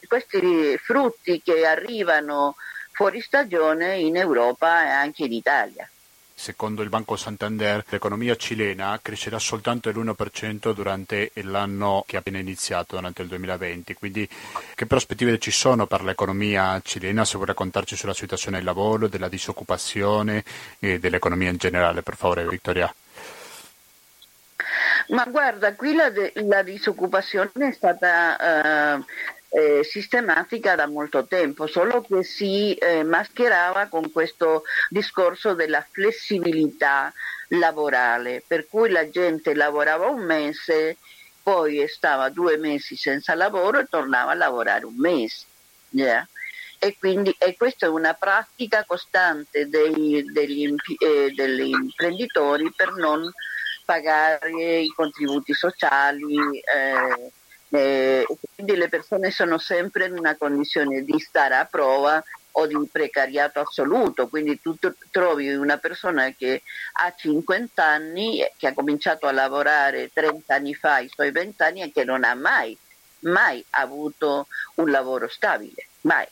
questi 0.08 0.78
frutti 0.78 1.42
che 1.44 1.66
arrivano 1.66 2.56
fuori 2.92 3.22
stagione 3.22 3.98
in 3.98 4.16
Europa 4.16 4.86
e 4.86 4.90
anche 4.90 5.26
in 5.26 5.34
Italia. 5.34 5.88
Secondo 6.36 6.82
il 6.82 6.90
Banco 6.90 7.16
Santander, 7.16 7.86
l'economia 7.88 8.36
cilena 8.36 9.00
crescerà 9.02 9.40
soltanto 9.40 9.90
l'1% 9.92 10.74
durante 10.74 11.32
l'anno 11.36 12.04
che 12.06 12.18
ha 12.18 12.20
appena 12.20 12.40
iniziato, 12.40 12.96
durante 12.96 13.22
il 13.22 13.28
2020. 13.30 13.94
Quindi, 13.94 14.28
che 14.76 14.86
prospettive 14.86 15.40
ci 15.40 15.52
sono 15.52 15.86
per 15.86 16.04
l'economia 16.04 16.82
cilena? 16.84 17.24
Se 17.24 17.36
vuoi 17.36 17.48
raccontarci 17.48 17.96
sulla 17.96 18.16
situazione 18.16 18.58
del 18.58 18.66
lavoro, 18.66 19.08
della 19.08 19.30
disoccupazione 19.30 20.44
e 20.80 21.00
dell'economia 21.00 21.50
in 21.50 21.58
generale, 21.58 22.02
per 22.02 22.18
favore, 22.18 22.48
Vittoria. 22.48 22.94
Ma 25.10 25.26
guarda, 25.26 25.76
qui 25.76 25.94
la, 25.94 26.10
de- 26.10 26.34
la 26.36 26.64
disoccupazione 26.64 27.52
è 27.70 27.72
stata 27.72 28.98
uh, 28.98 29.06
eh, 29.54 29.84
sistematica 29.84 30.74
da 30.74 30.88
molto 30.88 31.26
tempo, 31.26 31.68
solo 31.68 32.02
che 32.02 32.24
si 32.24 32.74
eh, 32.74 33.04
mascherava 33.04 33.86
con 33.86 34.12
questo 34.12 34.64
discorso 34.90 35.54
della 35.54 35.86
flessibilità 35.90 37.14
laborale, 37.50 38.44
per 38.46 38.68
cui 38.68 38.90
la 38.90 39.08
gente 39.10 39.54
lavorava 39.54 40.08
un 40.08 40.26
mese, 40.26 40.98
poi 41.44 41.88
stava 41.88 42.30
due 42.30 42.58
mesi 42.58 42.96
senza 42.96 43.36
lavoro 43.36 43.80
e 43.80 43.88
tornava 43.88 44.32
a 44.32 44.36
lavorare 44.36 44.86
un 44.86 44.96
mese. 44.98 45.46
Yeah? 45.90 46.28
E, 46.80 46.96
quindi, 46.98 47.36
e 47.38 47.56
questa 47.56 47.86
è 47.86 47.90
una 47.90 48.14
pratica 48.14 48.84
costante 48.86 49.70
dei, 49.70 50.26
degli, 50.32 50.74
eh, 50.98 51.32
degli 51.36 51.70
imprenditori 51.70 52.74
per 52.76 52.94
non 52.96 53.32
pagare 53.86 54.80
i 54.80 54.92
contributi 54.96 55.54
sociali. 55.54 56.58
Eh, 56.58 57.32
eh, 57.76 58.26
quindi 58.54 58.76
le 58.76 58.88
persone 58.88 59.32
sono 59.32 59.58
sempre 59.58 60.06
in 60.06 60.16
una 60.16 60.36
condizione 60.36 61.04
di 61.04 61.18
stare 61.20 61.56
a 61.56 61.66
prova 61.66 62.24
o 62.52 62.68
di 62.68 62.78
precariato 62.92 63.62
assoluto, 63.62 64.28
quindi 64.28 64.62
tu 64.62 64.78
trovi 65.10 65.52
una 65.56 65.78
persona 65.78 66.32
che 66.38 66.62
ha 67.02 67.12
50 67.16 67.84
anni, 67.84 68.46
che 68.58 68.68
ha 68.68 68.74
cominciato 68.74 69.26
a 69.26 69.32
lavorare 69.32 70.12
30 70.14 70.54
anni 70.54 70.76
fa, 70.76 71.00
i 71.00 71.10
suoi 71.10 71.32
20 71.32 71.64
anni, 71.64 71.82
e 71.82 71.92
che 71.92 72.04
non 72.04 72.24
ha 72.24 72.36
mai, 72.36 72.78
mai 73.22 73.66
avuto 73.72 74.46
un 74.76 74.92
lavoro 74.92 75.28
stabile, 75.28 75.88
mai. 76.02 76.28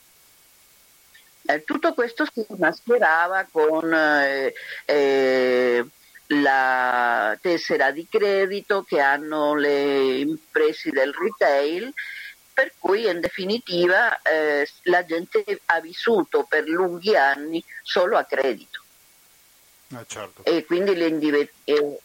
Eh, 1.48 1.64
tutto 1.64 1.96
questo 1.96 2.24
si 2.32 2.46
mascherava 2.50 3.48
con 3.52 3.92
eh, 3.92 4.54
eh, 4.86 5.86
la 6.34 7.38
tessera 7.42 7.92
di 7.92 8.08
credito 8.10 8.84
che 8.84 9.00
hanno 9.00 9.56
le 9.56 10.20
imprese 10.20 10.90
del 10.92 11.14
retail, 11.14 11.94
per 12.54 12.74
cui 12.78 13.08
in 13.08 13.20
definitiva 13.20 14.22
eh, 14.22 14.68
la 14.84 15.04
gente 15.06 15.44
ha 15.66 15.80
vissuto 15.82 16.46
per 16.48 16.68
lunghi 16.68 17.16
anni 17.16 17.64
solo 17.82 18.18
a 18.18 18.24
credito. 18.24 18.82
Eh, 19.90 20.06
certo. 20.08 20.46
E 20.46 20.64
quindi 20.66 20.92
eh, 20.94 22.00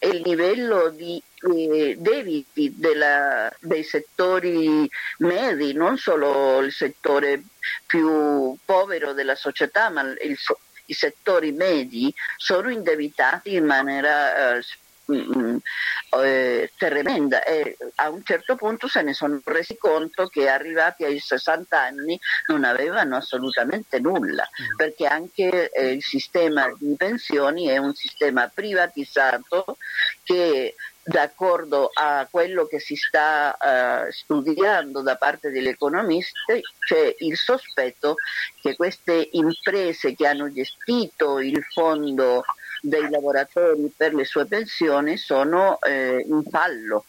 il 0.00 0.20
livello 0.24 0.90
di 0.90 1.20
eh, 1.54 1.96
debiti 1.98 2.74
della, 2.76 3.52
dei 3.60 3.82
settori 3.82 4.88
medi, 5.18 5.72
non 5.74 5.98
solo 5.98 6.60
il 6.60 6.72
settore 6.72 7.42
più 7.84 8.56
povero 8.64 9.12
della 9.12 9.34
società, 9.34 9.90
ma 9.90 10.02
il, 10.02 10.38
i 10.88 10.94
settori 10.94 11.52
medi 11.52 12.12
sono 12.36 12.70
indebitati 12.70 13.54
in 13.54 13.64
maniera 13.64 14.56
eh, 14.56 14.62
mm, 15.12 15.32
mm, 15.36 15.56
eh, 16.22 16.72
tremenda 16.76 17.42
e 17.44 17.76
a 17.96 18.08
un 18.08 18.22
certo 18.24 18.56
punto 18.56 18.88
se 18.88 19.02
ne 19.02 19.14
sono 19.14 19.40
resi 19.44 19.76
conto 19.76 20.28
che 20.28 20.48
arrivati 20.48 21.04
ai 21.04 21.18
60 21.18 21.80
anni 21.80 22.18
non 22.46 22.64
avevano 22.64 23.16
assolutamente 23.16 23.98
nulla 23.98 24.48
mm. 24.48 24.76
perché 24.76 25.06
anche 25.06 25.70
eh, 25.70 25.92
il 25.92 26.02
sistema 26.02 26.66
di 26.78 26.94
pensioni 26.96 27.66
è 27.66 27.76
un 27.76 27.94
sistema 27.94 28.50
privatizzato 28.52 29.76
che 30.22 30.74
d'accordo 31.08 31.90
a 31.90 32.26
quello 32.30 32.66
che 32.66 32.78
si 32.80 32.94
sta 32.94 33.56
uh, 33.58 34.12
studiando 34.12 35.00
da 35.00 35.16
parte 35.16 35.50
degli 35.50 35.66
economisti, 35.66 36.60
c'è 36.78 37.14
il 37.20 37.36
sospetto 37.36 38.16
che 38.60 38.76
queste 38.76 39.30
imprese 39.32 40.14
che 40.14 40.26
hanno 40.26 40.52
gestito 40.52 41.38
il 41.38 41.64
fondo 41.72 42.44
dei 42.82 43.08
lavoratori 43.08 43.90
per 43.96 44.12
le 44.12 44.26
sue 44.26 44.44
pensioni 44.44 45.16
sono 45.16 45.80
eh, 45.80 46.22
in 46.26 46.42
fallo. 46.50 47.06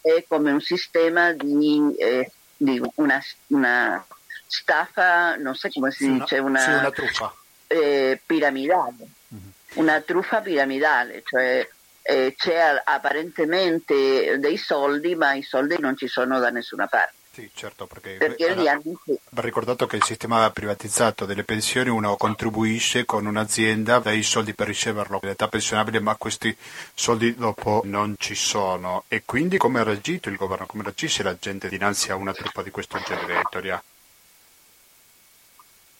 È 0.00 0.24
come 0.28 0.52
un 0.52 0.60
sistema 0.60 1.32
di, 1.32 1.96
eh, 1.98 2.30
di 2.54 2.80
una, 2.96 3.20
una, 3.48 4.06
staffa, 4.46 5.36
non 5.36 5.54
so 5.54 5.68
come 5.72 5.90
si 5.90 6.04
sì, 6.04 6.12
dice, 6.12 6.38
una, 6.38 6.60
sì, 6.60 6.70
una 6.70 6.90
truffa. 6.90 7.34
eh, 7.66 8.20
piramidale, 8.24 9.08
mm-hmm. 9.34 9.48
una 9.74 10.00
truffa 10.02 10.40
piramidale, 10.40 11.22
cioè 11.24 11.66
eh, 12.08 12.34
c'è 12.34 12.80
apparentemente 12.84 14.38
dei 14.38 14.56
soldi, 14.56 15.14
ma 15.14 15.34
i 15.34 15.42
soldi 15.42 15.76
non 15.78 15.94
ci 15.94 16.08
sono 16.08 16.38
da 16.38 16.48
nessuna 16.48 16.86
parte. 16.86 17.12
Sì, 17.32 17.50
certo, 17.54 17.86
perché, 17.86 18.14
perché 18.14 18.48
allora, 18.48 18.80
va 19.28 19.42
ricordato 19.42 19.86
che 19.86 19.96
il 19.96 20.02
sistema 20.02 20.50
privatizzato 20.50 21.26
delle 21.26 21.44
pensioni 21.44 21.90
uno 21.90 22.16
contribuisce 22.16 23.04
con 23.04 23.26
un'azienda, 23.26 23.98
dai 23.98 24.22
soldi 24.22 24.54
per 24.54 24.66
riceverlo 24.68 25.20
all'età 25.22 25.48
pensionabile, 25.48 26.00
ma 26.00 26.16
questi 26.16 26.56
soldi 26.94 27.34
dopo 27.36 27.82
non 27.84 28.16
ci 28.18 28.34
sono. 28.34 29.04
E 29.06 29.22
quindi 29.24 29.58
come 29.58 29.78
ha 29.78 29.84
reagito 29.84 30.30
il 30.30 30.36
governo, 30.36 30.66
come 30.66 30.84
reagisce 30.84 31.22
la 31.22 31.36
gente 31.38 31.68
dinanzi 31.68 32.10
a 32.10 32.16
una 32.16 32.32
truppa 32.32 32.62
di 32.62 32.70
questo 32.70 32.98
genere, 33.06 33.36
Vittoria? 33.36 33.80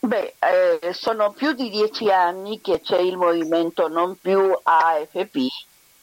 Beh, 0.01 0.35
eh, 0.39 0.93
sono 0.95 1.33
più 1.33 1.53
di 1.53 1.69
dieci 1.69 2.11
anni 2.11 2.61
che 2.61 2.81
c'è 2.81 2.99
il 2.99 3.17
movimento 3.17 3.89
non 3.89 4.17
più 4.19 4.59
AFP, 4.63 5.37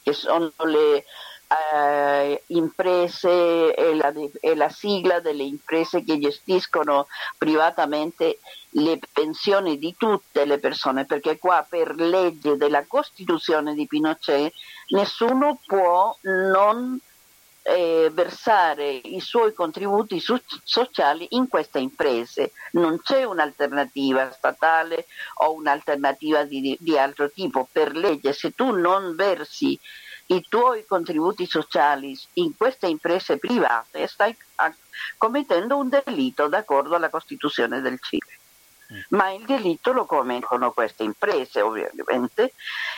che 0.06 0.14
sono 0.14 0.52
le 0.66 1.04
eh, 1.48 2.44
imprese 2.48 3.74
e 3.74 3.96
la, 3.96 4.14
e 4.40 4.56
la, 4.56 4.70
sigla 4.70 5.20
delle 5.20 5.42
imprese 5.42 6.04
che 6.04 6.20
gestiscono 6.20 7.08
privatamente 7.40 8.38
le 8.72 9.00
pensioni 9.12 9.80
di 9.80 9.96
tutte 9.98 10.46
le 10.46 10.60
persone, 10.60 11.06
perché 11.06 11.40
qua 11.40 11.66
per 11.68 11.96
legge 11.96 12.56
della 12.56 12.86
Costituzione 12.86 13.74
di 13.74 13.88
Pinochet 13.88 14.54
nessuno 14.90 15.60
può 15.66 16.16
non 16.22 17.00
eh, 17.68 18.12
versare 18.14 18.92
i 18.92 19.20
suoi 19.20 19.52
contributi 19.52 20.20
so- 20.20 20.40
sociali 20.64 21.26
in 21.32 21.48
queste 21.48 21.80
imprese. 21.80 22.52
Non 22.74 23.02
c'è 23.02 23.24
un'alternativa 23.24 24.32
statale 24.32 25.08
o 25.40 25.54
un'alternativa 25.54 26.44
di, 26.44 26.78
di 26.80 26.98
altro 26.98 27.32
tipo. 27.32 27.68
Per 27.72 27.96
legge, 27.96 28.34
se 28.34 28.54
tu 28.54 28.70
non 28.70 29.16
versi 29.16 29.80
i 30.28 30.46
tuoi 30.48 30.86
contributi 30.86 31.48
sociali 31.48 32.16
in 32.34 32.56
queste 32.56 32.86
imprese 32.86 33.40
private, 33.40 34.06
stai 34.06 34.38
commettendo 35.18 35.78
un 35.78 35.90
delitto 35.90 36.48
d'accordo 36.48 36.96
alla 36.96 37.10
Costituzione 37.10 37.82
del 37.82 38.00
Cile. 38.00 38.40
Mm. 38.94 39.00
Ma 39.10 39.32
il 39.32 39.44
delitto 39.44 39.92
lo 39.92 40.06
commettono 40.06 40.72
queste 40.72 41.02
imprese 41.02 41.62
ovviamente 41.62 42.54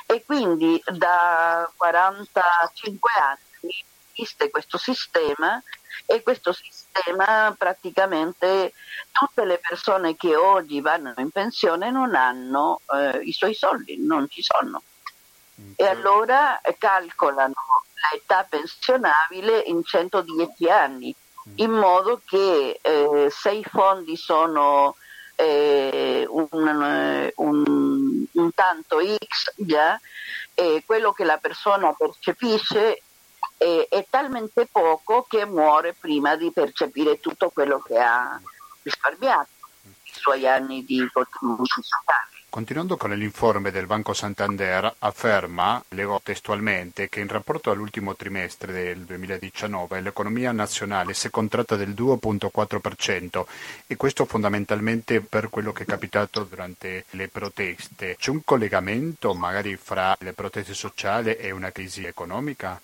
e 0.05 0.25
quindi 0.25 0.81
da 0.85 1.71
45 1.77 3.09
anni 3.21 3.85
esiste 4.17 4.49
questo 4.49 4.77
sistema 4.77 5.61
e 6.05 6.23
questo 6.23 6.51
sistema 6.53 7.53
praticamente 7.57 8.73
tutte 9.11 9.45
le 9.45 9.59
persone 9.59 10.15
che 10.15 10.35
oggi 10.35 10.81
vanno 10.81 11.13
in 11.17 11.29
pensione 11.29 11.91
non 11.91 12.15
hanno 12.15 12.81
eh, 12.93 13.19
i 13.23 13.31
suoi 13.31 13.53
soldi, 13.53 13.97
non 13.99 14.27
ci 14.29 14.41
sono. 14.41 14.81
E 15.75 15.85
allora 15.85 16.61
calcolano 16.77 17.53
l'età 18.11 18.45
pensionabile 18.47 19.59
in 19.59 19.83
110 19.83 20.69
anni, 20.69 21.13
in 21.55 21.71
modo 21.71 22.21
che 22.23 22.79
eh, 22.79 23.27
se 23.31 23.51
i 23.51 23.63
fondi 23.63 24.15
sono 24.15 24.95
eh, 25.35 26.25
un, 26.29 27.31
un, 27.35 28.25
un, 28.31 28.53
tanto 28.53 28.99
X 28.99 29.53
già, 29.55 29.99
eh, 30.53 30.83
quello 30.85 31.11
che 31.11 31.23
la 31.23 31.37
persona 31.37 31.93
percepisce 31.93 33.01
è, 33.57 33.87
è 33.89 34.05
talmente 34.09 34.67
poco 34.71 35.25
che 35.27 35.45
muore 35.45 35.95
prima 35.99 36.35
di 36.35 36.51
percepire 36.51 37.19
tutto 37.19 37.49
quello 37.49 37.79
che 37.79 37.97
ha 37.97 38.39
risparmiato, 38.83 39.49
i 39.83 40.11
suoi 40.13 40.47
anni 40.47 40.85
di 40.85 41.07
contributi. 41.11 41.81
Continuando 42.49 42.95
con 42.95 43.11
l'informe 43.11 43.71
del 43.71 43.85
Banco 43.85 44.13
Santander, 44.13 44.91
afferma, 44.99 45.83
leggo 45.89 46.19
testualmente, 46.23 47.09
che 47.09 47.19
in 47.19 47.27
rapporto 47.27 47.69
all'ultimo 47.69 48.15
trimestre 48.15 48.71
del 48.71 49.01
2019 49.01 49.99
l'economia 49.99 50.53
nazionale 50.53 51.13
si 51.13 51.27
è 51.27 51.29
contratta 51.29 51.75
del 51.75 51.89
2,4% 51.89 53.45
e 53.85 53.95
questo 53.97 54.25
fondamentalmente 54.25 55.19
per 55.21 55.49
quello 55.49 55.73
che 55.73 55.83
è 55.83 55.85
capitato 55.85 56.45
durante 56.45 57.03
le 57.11 57.27
proteste. 57.27 58.15
C'è 58.17 58.31
un 58.31 58.41
collegamento 58.43 59.33
magari 59.33 59.75
fra 59.75 60.15
le 60.21 60.33
proteste 60.33 60.73
sociali 60.73 61.35
e 61.35 61.51
una 61.51 61.71
crisi 61.71 62.05
economica? 62.05 62.81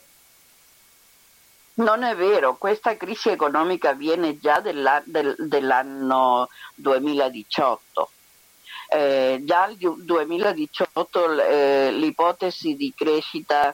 Non 1.76 2.04
è 2.04 2.16
vero, 2.16 2.56
questa 2.56 2.96
crisi 2.98 3.30
economica 3.30 3.94
viene 3.94 4.40
già 4.40 4.60
della, 4.60 5.02
del, 5.06 5.36
dell'anno 5.40 6.50
2018 6.76 8.10
eh, 8.94 9.42
già 9.44 9.66
nel 9.66 9.78
2018 9.78 11.42
eh, 11.42 11.92
l'ipotesi 11.94 12.76
di 12.76 12.94
crescita 12.96 13.74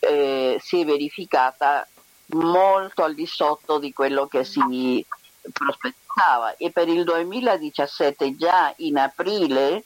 eh, 0.00 0.56
si 0.60 0.80
è 0.80 0.84
verificata 0.84 1.86
molto 2.34 3.04
al 3.04 3.14
di 3.14 3.26
sotto 3.26 3.78
di 3.78 3.92
quello 3.92 4.26
che 4.26 4.42
si 4.42 5.04
prospettava. 5.52 6.56
E 6.56 6.72
per 6.72 6.88
il 6.88 7.04
2017 7.04 8.36
già 8.36 8.72
in 8.78 8.98
aprile 8.98 9.84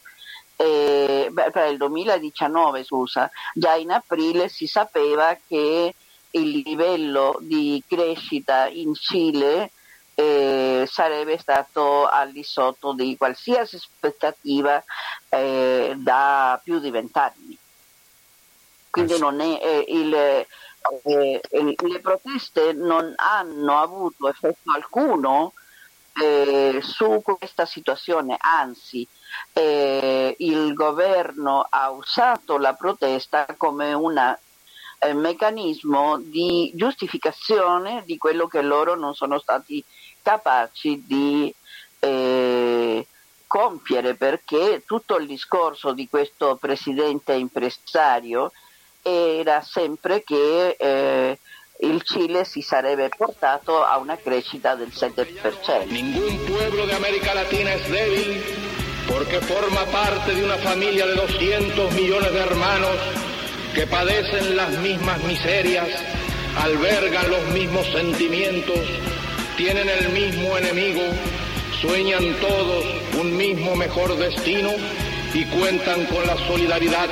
eh, 0.56 1.30
per 1.34 1.70
il 1.70 1.76
2019 1.76 2.82
scusa, 2.82 3.30
già 3.52 3.74
in 3.74 3.90
aprile 3.90 4.48
si 4.48 4.66
sapeva 4.66 5.36
che 5.46 5.94
il 6.36 6.62
livello 6.64 7.38
di 7.40 7.82
crescita 7.86 8.66
in 8.66 8.94
Cile 8.94 9.70
eh, 10.14 10.88
sarebbe 10.90 11.38
stato 11.38 12.06
al 12.06 12.32
di 12.32 12.42
sotto 12.42 12.92
di 12.92 13.16
qualsiasi 13.16 13.76
aspettativa 13.76 14.82
eh, 15.28 15.94
da 15.96 16.60
più 16.62 16.78
di 16.78 16.90
vent'anni. 16.90 17.58
Quindi 18.90 19.18
non 19.18 19.40
è, 19.40 19.60
eh, 19.62 19.84
il, 19.88 20.14
eh, 20.14 21.40
le 21.42 22.00
proteste 22.00 22.72
non 22.72 23.12
hanno 23.16 23.78
avuto 23.78 24.28
effetto 24.28 24.70
alcuno 24.74 25.52
eh, 26.18 26.80
su 26.80 27.20
questa 27.22 27.66
situazione, 27.66 28.36
anzi 28.38 29.06
eh, 29.52 30.34
il 30.38 30.72
governo 30.72 31.66
ha 31.68 31.90
usato 31.90 32.56
la 32.56 32.72
protesta 32.72 33.46
come 33.58 33.92
un 35.00 35.20
meccanismo 35.20 36.18
di 36.18 36.72
giustificazione 36.74 38.02
di 38.06 38.16
quello 38.16 38.46
che 38.46 38.62
loro 38.62 38.96
non 38.96 39.14
sono 39.14 39.38
stati 39.38 39.84
capaci 40.22 41.04
di 41.06 41.54
eh, 42.00 43.06
compiere 43.46 44.14
perché 44.14 44.82
tutto 44.84 45.16
il 45.16 45.26
discorso 45.26 45.92
di 45.92 46.08
questo 46.08 46.56
presidente 46.56 47.34
impresario 47.34 48.50
era 49.02 49.60
sempre 49.60 50.24
che 50.24 50.76
eh, 50.78 51.38
il 51.80 52.02
Cile 52.02 52.44
si 52.44 52.62
sarebbe 52.62 53.08
portato 53.08 53.84
a 53.84 53.98
una 53.98 54.16
crescita 54.16 54.74
del 54.74 54.88
7%. 54.88 55.86
Ningún 55.90 56.44
pueblo 56.46 56.86
de 56.86 56.94
América 56.94 57.34
Latina 57.34 57.74
es 57.74 57.88
débil 57.88 58.42
porque 59.06 59.40
forma 59.40 59.84
parte 59.92 60.34
de 60.34 60.44
una 60.44 60.56
familia 60.56 61.06
de 61.06 61.14
200 61.14 61.92
millones 61.94 62.32
de 62.32 62.40
hermanos 62.40 63.25
que 63.76 63.86
padecen 63.86 64.56
las 64.56 64.70
mismas 64.78 65.22
miserias, 65.24 65.86
albergan 66.56 67.30
los 67.30 67.46
mismos 67.48 67.86
sentimientos 67.92 68.80
tienen 69.58 69.86
el 69.86 70.08
mismo 70.10 70.56
enemigo, 70.56 71.02
sueñan 71.82 72.24
todos 72.40 72.84
un 73.20 73.36
mismo 73.36 73.76
mejor 73.76 74.16
destino 74.16 74.70
y 75.34 75.44
cuentan 75.44 76.06
con 76.06 76.26
la 76.26 76.38
solidaridad 76.46 77.10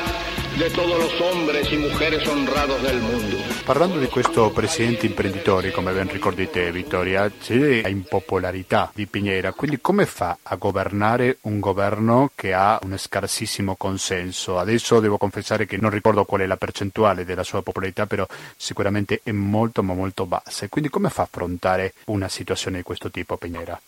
di 0.56 0.64
tutti 0.70 0.88
los 0.88 1.20
hombres 1.20 1.66
e 1.70 1.76
mujeres 1.76 2.26
honrados 2.28 2.80
del 2.82 3.00
mondo. 3.00 3.53
Parlando 3.64 3.98
di 3.98 4.08
questo 4.08 4.50
presidente 4.50 5.06
imprenditore, 5.06 5.70
come 5.70 5.90
ben 5.94 6.10
ricordi 6.10 6.50
te 6.50 6.70
Vittoria, 6.70 7.30
c'è 7.30 7.80
la 7.80 7.88
impopolarità 7.88 8.90
di 8.94 9.08
Piñera, 9.10 9.54
quindi 9.54 9.80
come 9.80 10.04
fa 10.04 10.36
a 10.42 10.56
governare 10.56 11.38
un 11.42 11.60
governo 11.60 12.30
che 12.34 12.52
ha 12.52 12.78
un 12.82 12.98
scarsissimo 12.98 13.74
consenso? 13.76 14.58
Adesso 14.58 15.00
devo 15.00 15.16
confessare 15.16 15.64
che 15.64 15.78
non 15.78 15.88
ricordo 15.88 16.26
qual 16.26 16.42
è 16.42 16.46
la 16.46 16.58
percentuale 16.58 17.24
della 17.24 17.42
sua 17.42 17.62
popolarità, 17.62 18.06
però 18.06 18.26
sicuramente 18.54 19.20
è 19.22 19.32
molto 19.32 19.82
ma 19.82 19.94
molto 19.94 20.26
bassa. 20.26 20.68
Quindi 20.68 20.90
come 20.90 21.08
fa 21.08 21.22
a 21.22 21.24
affrontare 21.24 21.94
una 22.06 22.28
situazione 22.28 22.76
di 22.76 22.82
questo 22.82 23.10
tipo 23.10 23.38
Piñera? 23.38 23.80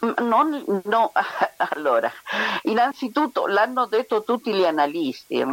Non, 0.00 0.82
no, 0.84 1.12
allora, 1.56 2.12
innanzitutto 2.62 3.46
l'hanno 3.46 3.86
detto 3.86 4.22
tutti 4.22 4.52
gli 4.52 4.64
analisti, 4.64 5.44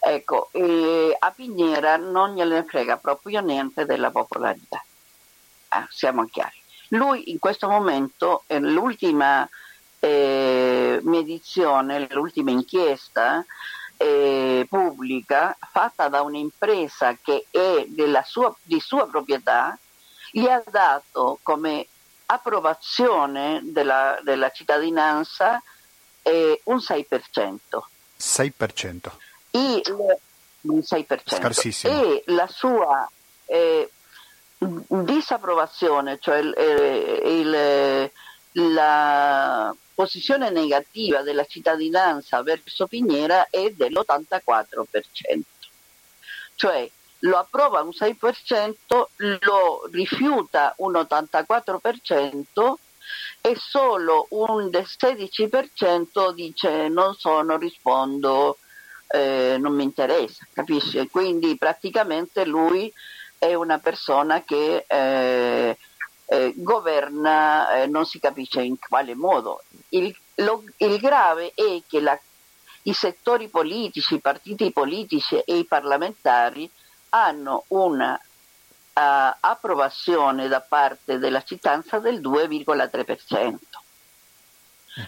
ecco, 0.00 0.48
eh, 0.52 1.16
a 1.18 1.30
Pignera 1.30 1.96
non 1.96 2.34
gliene 2.34 2.64
frega 2.64 2.96
proprio 2.98 3.40
niente 3.40 3.86
della 3.86 4.10
popolarità, 4.10 4.84
ah, 5.68 5.86
siamo 5.90 6.26
chiari. 6.26 6.62
Lui 6.88 7.30
in 7.30 7.38
questo 7.38 7.68
momento, 7.68 8.44
l'ultima 8.48 9.48
eh, 10.00 11.00
medizione, 11.02 12.06
l'ultima 12.10 12.50
inchiesta, 12.50 13.44
eh, 13.96 14.66
pubblica 14.68 15.56
fatta 15.70 16.08
da 16.08 16.20
un'impresa 16.22 17.16
che 17.22 17.46
è 17.50 17.86
sua, 18.24 18.54
di 18.62 18.80
sua 18.80 19.06
proprietà, 19.06 19.78
gli 20.30 20.46
ha 20.46 20.62
dato 20.68 21.38
come 21.42 21.86
approvazione 22.26 23.60
della, 23.64 24.18
della 24.22 24.50
cittadinanza 24.50 25.62
eh, 26.22 26.60
un 26.64 26.76
6%. 26.76 27.58
6%. 28.18 29.10
E, 29.50 29.82
un 30.62 30.78
6%. 30.78 31.20
Scarsissimo. 31.24 32.02
E 32.02 32.22
la 32.26 32.46
sua 32.48 33.08
eh, 33.46 33.90
disapprovazione, 34.58 36.18
cioè 36.20 36.38
il, 36.38 36.54
eh, 36.56 37.40
il, 37.40 38.10
la 38.72 39.74
posizione 39.94 40.50
negativa 40.50 41.22
della 41.22 41.44
cittadinanza 41.44 42.42
verso 42.42 42.86
Pignera 42.86 43.48
è 43.50 43.70
dell'84%. 43.70 45.40
Cioè 46.56 46.88
lo 47.24 47.38
approva 47.38 47.80
un 47.80 47.90
6%, 47.90 48.74
lo 49.40 49.88
rifiuta 49.90 50.74
un 50.78 50.92
84% 50.92 52.74
e 53.40 53.56
solo 53.56 54.26
un 54.30 54.70
16% 54.70 56.32
dice 56.32 56.88
non 56.88 57.14
so, 57.14 57.42
non 57.42 57.58
rispondo, 57.58 58.58
eh, 59.08 59.56
non 59.58 59.74
mi 59.74 59.84
interessa, 59.84 60.46
capisci? 60.52 61.08
Quindi 61.08 61.56
praticamente 61.56 62.44
lui 62.44 62.92
è 63.38 63.54
una 63.54 63.78
persona 63.78 64.42
che 64.42 64.84
eh, 64.86 65.78
eh, 66.26 66.52
governa 66.56 67.82
eh, 67.82 67.86
non 67.86 68.06
si 68.06 68.18
capisce 68.18 68.62
in 68.62 68.78
quale 68.78 69.14
modo. 69.14 69.62
Il, 69.90 70.14
lo, 70.36 70.62
il 70.78 70.98
grave 70.98 71.52
è 71.54 71.82
che 71.86 72.00
la, 72.00 72.18
i 72.82 72.92
settori 72.92 73.48
politici, 73.48 74.14
i 74.14 74.20
partiti 74.20 74.70
politici 74.72 75.36
e 75.38 75.58
i 75.58 75.66
parlamentari 75.66 76.70
hanno 77.14 77.64
una 77.68 78.14
uh, 78.14 79.00
approvazione 79.40 80.48
da 80.48 80.60
parte 80.60 81.18
della 81.18 81.42
cittadinanza 81.42 82.00
del 82.00 82.20
2,3%. 82.20 83.56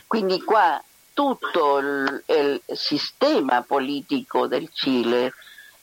Quindi 0.07 0.43
qua 0.43 0.83
tutto 1.13 1.79
il, 1.79 2.23
il 2.27 2.63
sistema 2.77 3.63
politico 3.63 4.47
del 4.47 4.69
Cile 4.73 5.33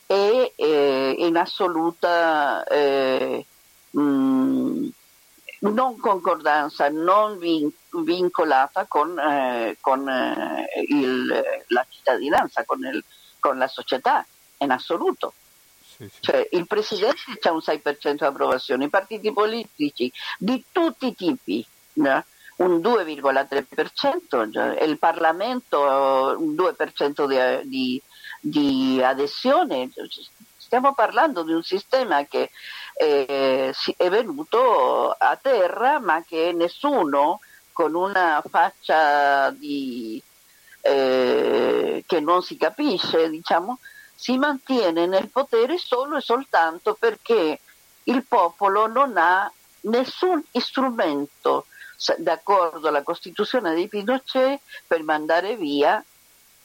è 0.06 0.52
eh, 0.56 1.16
in 1.18 1.36
assoluta 1.38 2.64
eh, 2.66 3.46
mh, 3.92 4.02
mm, 4.02 4.88
non 5.60 5.98
concordanza, 5.98 6.90
non 6.90 7.38
vin- 7.38 7.74
vincolata 8.04 8.86
con, 8.86 9.18
eh, 9.18 9.78
con 9.80 10.08
eh, 10.08 10.68
il, 10.88 11.44
la 11.68 11.86
cittadinanza, 11.90 12.64
con, 12.66 12.86
il, 12.86 13.04
con, 13.40 13.58
la 13.58 13.68
società, 13.68 14.26
in 14.58 14.72
assoluto. 14.72 15.34
Sì. 15.96 16.10
Cioè, 16.20 16.50
il 16.52 16.68
Presidente 16.68 17.48
ha 17.48 17.52
un 17.52 17.62
6% 17.64 18.14
di 18.14 18.24
approvazione, 18.24 18.86
i 18.86 18.90
partiti 18.90 19.32
politici 19.32 20.12
di 20.38 20.64
tutti 20.72 21.08
i 21.08 21.16
tipi, 21.16 21.66
no? 21.94 22.24
un 22.58 22.80
2,3%, 22.80 24.88
il 24.88 24.98
Parlamento 24.98 26.36
un 26.38 26.54
2% 26.54 27.28
di, 27.28 27.70
di, 27.70 28.02
di 28.40 29.02
adesione. 29.04 29.90
Stiamo 30.58 30.94
parlando 30.94 31.44
di 31.44 31.54
un 31.54 31.64
sistema 31.64 32.26
che 32.26 32.50
eh, 32.96 33.74
è 33.98 34.10
venuto 34.10 35.12
a 35.12 35.38
terra 35.42 36.00
ma 36.00 36.24
che 36.24 36.52
nessuno 36.54 37.40
con 37.72 37.96
una 37.96 38.44
faccia 38.48 39.50
di, 39.52 40.22
eh, 40.82 42.04
che 42.06 42.20
non 42.20 42.44
si 42.44 42.58
capisce, 42.58 43.30
diciamo, 43.30 43.80
si 44.16 44.38
mantiene 44.38 45.06
nel 45.06 45.30
potere 45.30 45.78
solo 45.78 46.18
e 46.18 46.22
soltanto 46.22 46.96
perché 46.96 47.60
il 48.04 48.26
popolo 48.26 48.88
non 48.88 49.18
ha 49.18 49.52
nessun 49.82 50.44
strumento 50.52 51.66
d'accordo 52.18 52.88
alla 52.88 53.04
Costituzione 53.04 53.74
di 53.76 53.88
Pinochet 53.88 54.60
per 54.88 55.04
mandare 55.04 55.56
via 55.56 56.04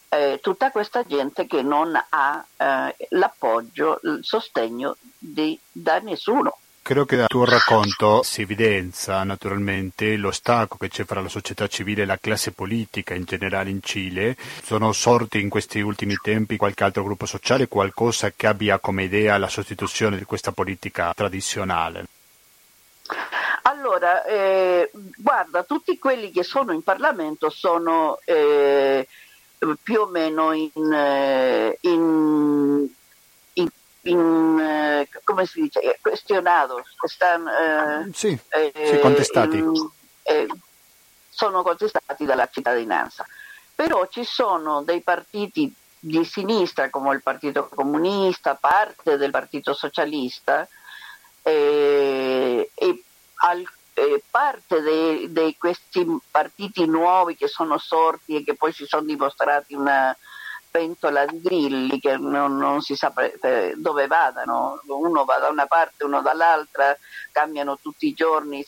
eh, 0.08 0.38
tutta 0.42 0.70
questa 0.70 1.04
gente 1.04 1.46
che 1.46 1.62
non 1.62 1.94
ha 1.94 2.46
eh, 2.56 2.96
l'appoggio, 3.10 4.00
il 4.02 4.20
sostegno 4.22 4.96
di, 5.18 5.58
da 5.70 5.98
nessuno. 5.98 6.58
Credo 6.88 7.04
che 7.04 7.16
dal 7.16 7.26
tuo 7.26 7.44
racconto 7.44 8.22
si 8.22 8.40
evidenzia 8.40 9.22
naturalmente 9.22 10.16
lo 10.16 10.30
stacco 10.30 10.78
che 10.78 10.88
c'è 10.88 11.04
fra 11.04 11.20
la 11.20 11.28
società 11.28 11.66
civile 11.66 12.00
e 12.00 12.06
la 12.06 12.16
classe 12.16 12.52
politica 12.52 13.12
in 13.12 13.24
generale 13.24 13.68
in 13.68 13.82
Cile. 13.82 14.34
Sono 14.62 14.92
sorti 14.92 15.38
in 15.38 15.50
questi 15.50 15.80
ultimi 15.80 16.16
tempi 16.22 16.56
qualche 16.56 16.84
altro 16.84 17.02
gruppo 17.04 17.26
sociale, 17.26 17.68
qualcosa 17.68 18.32
che 18.34 18.46
abbia 18.46 18.78
come 18.78 19.02
idea 19.02 19.36
la 19.36 19.50
sostituzione 19.50 20.16
di 20.16 20.24
questa 20.24 20.52
politica 20.52 21.12
tradizionale? 21.14 22.06
Allora, 23.64 24.24
eh, 24.24 24.90
guarda, 25.18 25.64
tutti 25.64 25.98
quelli 25.98 26.30
che 26.30 26.42
sono 26.42 26.72
in 26.72 26.82
Parlamento 26.82 27.50
sono 27.50 28.18
eh, 28.24 29.06
più 29.82 30.00
o 30.00 30.06
meno 30.06 30.52
in, 30.52 30.90
eh, 30.90 31.76
in, 31.82 32.88
in, 34.08 34.18
in 34.18 34.60
eh, 34.60 35.08
come 35.24 35.46
si 35.46 35.62
dice, 35.62 35.80
eh, 35.80 35.98
questionato, 36.00 36.84
stanno, 37.06 37.50
eh, 37.50 38.12
sì, 38.12 38.38
eh, 38.48 38.72
sì, 38.74 38.98
contestati. 38.98 39.62
sono 41.28 41.62
contestati 41.62 42.24
dalla 42.24 42.48
cittadinanza. 42.50 43.26
Però 43.74 44.06
ci 44.08 44.24
sono 44.24 44.82
dei 44.82 45.02
partiti 45.02 45.72
di 46.00 46.24
sinistra 46.24 46.90
come 46.90 47.14
il 47.14 47.22
Partito 47.22 47.68
Comunista, 47.72 48.54
parte 48.54 49.16
del 49.16 49.30
Partito 49.30 49.72
Socialista 49.72 50.66
e, 51.42 52.70
e 52.74 53.02
al, 53.36 53.64
eh, 53.94 54.22
parte 54.30 55.28
di 55.28 55.56
questi 55.58 56.06
partiti 56.30 56.86
nuovi 56.86 57.36
che 57.36 57.48
sono 57.48 57.78
sorti 57.78 58.36
e 58.36 58.44
che 58.44 58.54
poi 58.54 58.72
si 58.72 58.84
sono 58.86 59.04
dimostrati 59.04 59.74
una 59.74 60.16
pentola 60.78 61.26
di 61.26 61.40
grilli 61.40 61.98
che 61.98 62.16
non, 62.16 62.56
non 62.56 62.80
si 62.82 62.94
sa 62.94 63.12
eh, 63.42 63.74
dove 63.76 64.06
vadano, 64.06 64.80
uno 64.86 65.24
va 65.24 65.38
da 65.38 65.48
una 65.48 65.66
parte, 65.66 66.04
uno 66.04 66.22
dall'altra, 66.22 66.96
cambiano 67.32 67.78
tutti 67.82 68.06
i 68.06 68.12
giorni, 68.12 68.64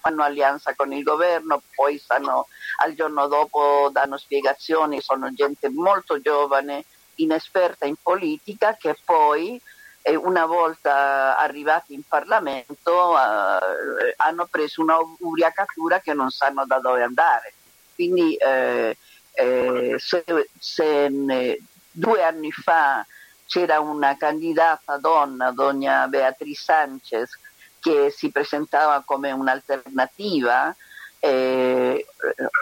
fanno 0.00 0.22
alleanza 0.22 0.76
con 0.76 0.92
il 0.92 1.02
governo, 1.02 1.60
poi 1.74 1.98
stanno, 1.98 2.46
al 2.84 2.94
giorno 2.94 3.26
dopo 3.26 3.88
danno 3.90 4.16
spiegazioni, 4.16 5.00
sono 5.00 5.32
gente 5.32 5.68
molto 5.70 6.20
giovane, 6.20 6.84
inesperta 7.16 7.84
in 7.84 7.96
politica 8.00 8.76
che 8.78 8.96
poi 9.04 9.60
e 10.02 10.14
una 10.14 10.46
volta 10.46 11.36
arrivati 11.36 11.94
in 11.94 12.02
Parlamento 12.06 13.16
eh, 13.18 14.14
hanno 14.18 14.46
preso 14.48 14.82
una 14.82 14.98
ubriacatura 15.18 15.98
che 15.98 16.14
non 16.14 16.30
sanno 16.30 16.64
da 16.64 16.78
dove 16.78 17.02
andare. 17.02 17.54
Quindi 17.94 18.34
eh, 18.34 18.96
eh, 19.34 19.94
se, 19.98 20.24
se 20.58 21.08
ne, 21.08 21.58
due 21.90 22.22
anni 22.22 22.50
fa 22.52 23.04
c'era 23.46 23.80
una 23.80 24.16
candidata 24.16 24.96
donna, 24.96 25.50
donna 25.50 26.06
Beatriz 26.08 26.62
Sanchez, 26.62 27.38
che 27.80 28.10
si 28.10 28.30
presentava 28.30 29.02
come 29.04 29.30
un'alternativa, 29.30 30.74
eh, 31.18 32.06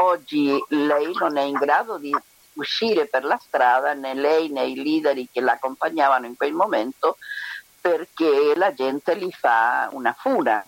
oggi 0.00 0.62
lei 0.68 1.12
non 1.18 1.36
è 1.36 1.42
in 1.42 1.54
grado 1.54 1.98
di 1.98 2.14
uscire 2.54 3.06
per 3.06 3.24
la 3.24 3.38
strada 3.40 3.94
né 3.94 4.14
lei 4.14 4.50
né 4.50 4.66
i 4.66 4.74
leader 4.74 5.16
che 5.32 5.40
l'accompagnavano 5.40 6.26
in 6.26 6.36
quel 6.36 6.52
momento 6.52 7.16
perché 7.80 8.54
la 8.54 8.72
gente 8.74 9.14
li 9.14 9.32
fa 9.32 9.88
una 9.92 10.14
funa. 10.16 10.64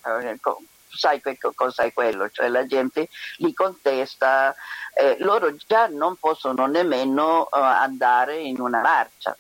Sai 0.96 1.20
che 1.20 1.38
cosa 1.54 1.83
è 1.83 1.92
quello? 1.92 2.28
Cioè 2.30 2.48
la 2.48 2.66
gente 2.66 3.09
li 3.38 3.52
contesta, 3.52 4.54
eh, 4.94 5.16
loro 5.20 5.54
già 5.57 5.87
non 5.87 6.16
possono 6.16 6.66
nemmeno 6.66 7.42
uh, 7.42 7.48
andare 7.50 8.38
in 8.38 8.61
una 8.61 8.80
marcia. 8.80 9.37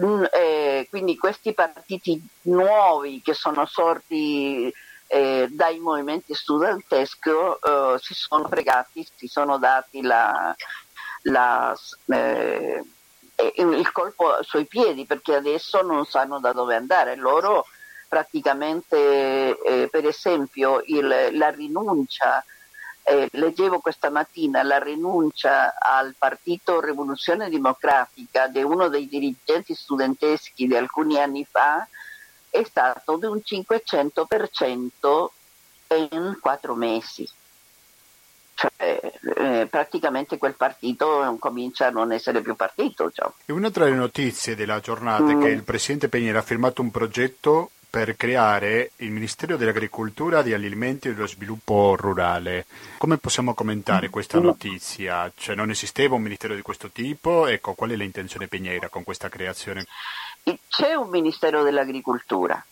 Mm, 0.00 0.24
eh, 0.32 0.86
quindi 0.90 1.16
questi 1.16 1.52
partiti 1.54 2.22
nuovi 2.42 3.20
che 3.20 3.34
sono 3.34 3.66
sorti 3.66 4.72
eh, 5.08 5.48
dai 5.50 5.78
movimenti 5.78 6.34
studenteschi 6.34 7.30
eh, 7.30 7.96
si 7.98 8.14
sono 8.14 8.46
fregati, 8.46 9.06
si 9.16 9.26
sono 9.26 9.58
dati 9.58 10.02
la, 10.02 10.54
la, 11.22 11.76
eh, 12.06 12.84
il 13.56 13.92
colpo 13.92 14.38
sui 14.42 14.66
piedi 14.66 15.06
perché 15.06 15.34
adesso 15.34 15.82
non 15.82 16.04
sanno 16.04 16.38
da 16.38 16.52
dove 16.52 16.76
andare. 16.76 17.16
Loro 17.16 17.66
praticamente, 18.08 19.60
eh, 19.60 19.88
per 19.90 20.06
esempio, 20.06 20.82
il, 20.86 21.28
la 21.32 21.50
rinuncia, 21.50 22.42
eh, 23.02 23.28
leggevo 23.32 23.80
questa 23.80 24.10
mattina, 24.10 24.62
la 24.62 24.78
rinuncia 24.78 25.74
al 25.78 26.14
partito 26.16 26.80
Rivoluzione 26.80 27.50
Democratica 27.50 28.48
di 28.48 28.62
uno 28.62 28.88
dei 28.88 29.06
dirigenti 29.06 29.74
studenteschi 29.74 30.66
di 30.66 30.74
alcuni 30.74 31.20
anni 31.20 31.46
fa 31.48 31.86
è 32.50 32.64
stato 32.64 33.16
di 33.16 33.26
un 33.26 33.40
500% 33.44 35.26
in 36.10 36.38
quattro 36.40 36.74
mesi. 36.74 37.28
Cioè, 38.54 39.12
eh, 39.36 39.68
praticamente 39.70 40.36
quel 40.36 40.54
partito 40.54 41.36
comincia 41.38 41.86
a 41.86 41.90
non 41.90 42.10
essere 42.10 42.40
più 42.42 42.56
partito. 42.56 43.08
Cioè. 43.10 43.30
E 43.44 43.52
una 43.52 43.70
tra 43.70 43.84
le 43.84 43.94
notizie 43.94 44.56
della 44.56 44.80
giornata 44.80 45.22
mm. 45.22 45.30
è 45.30 45.44
che 45.44 45.50
il 45.50 45.62
presidente 45.62 46.08
Peñera 46.08 46.38
ha 46.38 46.42
firmato 46.42 46.82
un 46.82 46.90
progetto 46.90 47.70
per 47.98 48.14
creare 48.14 48.92
il 48.98 49.10
Ministero 49.10 49.56
dell'Agricoltura, 49.56 50.42
degli 50.42 50.52
Alimenti 50.52 51.08
e 51.08 51.14
dello 51.14 51.26
Sviluppo 51.26 51.96
Rurale. 51.96 52.66
Come 52.96 53.18
possiamo 53.18 53.54
commentare 53.54 54.08
questa 54.08 54.38
notizia? 54.38 55.28
Cioè 55.36 55.56
non 55.56 55.70
esisteva 55.70 56.14
un 56.14 56.22
ministero 56.22 56.54
di 56.54 56.62
questo 56.62 56.90
tipo? 56.90 57.48
Ecco, 57.48 57.74
qual 57.74 57.90
è 57.90 57.96
l'intenzione 57.96 58.46
Peñera 58.46 58.88
con 58.88 59.02
questa 59.02 59.28
creazione? 59.28 59.84
C'è 60.68 60.94
un 60.94 61.08
Ministero 61.08 61.64
dell'Agricoltura, 61.64 62.64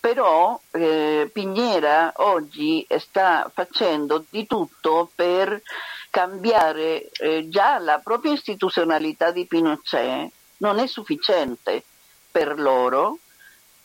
però 0.00 0.58
eh, 0.70 1.28
Pignera 1.30 2.14
oggi 2.16 2.86
sta 2.98 3.50
facendo 3.52 4.24
di 4.30 4.46
tutto 4.46 5.10
per 5.14 5.60
cambiare 6.08 7.10
eh, 7.10 7.46
già 7.50 7.78
la 7.78 8.00
propria 8.02 8.32
istituzionalità 8.32 9.32
di 9.32 9.44
Pinochet 9.44 10.30
non 10.58 10.78
è 10.78 10.86
sufficiente 10.86 11.84
per 12.30 12.58
loro 12.58 13.18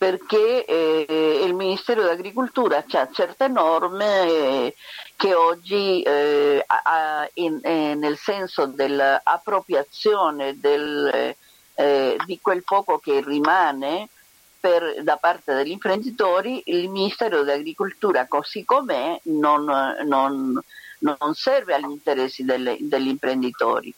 perché 0.03 0.65
eh, 0.65 1.43
il 1.45 1.53
Ministero 1.53 2.01
dell'Agricoltura 2.01 2.83
ha 2.85 3.09
certe 3.09 3.47
norme 3.47 4.27
eh, 4.27 4.75
che 5.15 5.33
oggi 5.33 6.01
eh, 6.01 6.61
ha, 6.67 7.25
in, 7.35 7.61
eh, 7.61 7.95
nel 7.95 8.17
senso 8.17 8.65
dell'appropriazione 8.65 10.59
del, 10.59 11.33
eh, 11.75 12.17
di 12.25 12.39
quel 12.41 12.65
poco 12.65 12.97
che 12.97 13.23
rimane 13.25 14.09
per, 14.59 15.03
da 15.03 15.15
parte 15.15 15.53
degli 15.53 15.71
imprenditori, 15.71 16.63
il 16.65 16.89
Ministero 16.89 17.41
dell'Agricoltura 17.43 18.27
così 18.27 18.65
com'è 18.65 19.17
non, 19.23 19.63
non, 20.03 20.61
non 20.99 21.33
serve 21.33 21.75
agli 21.75 21.89
interessi 21.89 22.43
delle, 22.43 22.75
degli 22.81 23.07
imprenditori. 23.07 23.95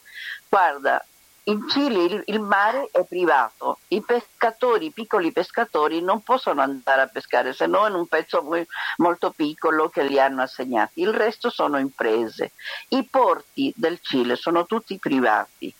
Guarda, 0.48 1.04
in 1.48 1.68
Cile 1.68 2.24
il, 2.26 2.40
mare 2.40 2.88
è 2.90 3.04
privato, 3.04 3.78
i 3.88 4.00
pescatori, 4.00 4.86
i 4.86 4.90
piccoli 4.90 5.30
pescatori 5.30 6.00
non 6.00 6.22
possono 6.22 6.60
andare 6.60 7.02
a 7.02 7.06
pescare 7.06 7.52
se 7.52 7.66
no 7.66 7.86
in 7.86 7.94
un 7.94 8.06
pezzo 8.06 8.42
muy, 8.42 8.66
molto 8.96 9.30
piccolo 9.30 9.88
che 9.88 10.02
li 10.02 10.18
hanno 10.18 10.42
assegnati, 10.42 11.02
il 11.02 11.12
resto 11.12 11.50
sono 11.50 11.78
imprese. 11.78 12.52
I 12.88 13.04
porti 13.04 13.72
del 13.76 14.00
Cile 14.00 14.34
sono 14.34 14.66
tutti 14.66 14.98
privati, 14.98 15.72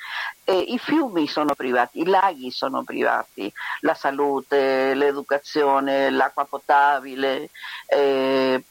eh, 0.45 0.57
i 0.57 0.79
fiumi 0.79 1.27
sono 1.27 1.55
privati, 1.55 2.01
i 2.01 2.07
laghi 2.07 2.53
sono 2.53 2.85
privati, 2.85 3.53
la 3.81 3.95
salute, 3.95 4.95
l'educazione, 4.95 6.11
l'acqua 6.11 6.45
potabile. 6.45 7.51
Eh, 7.87 8.63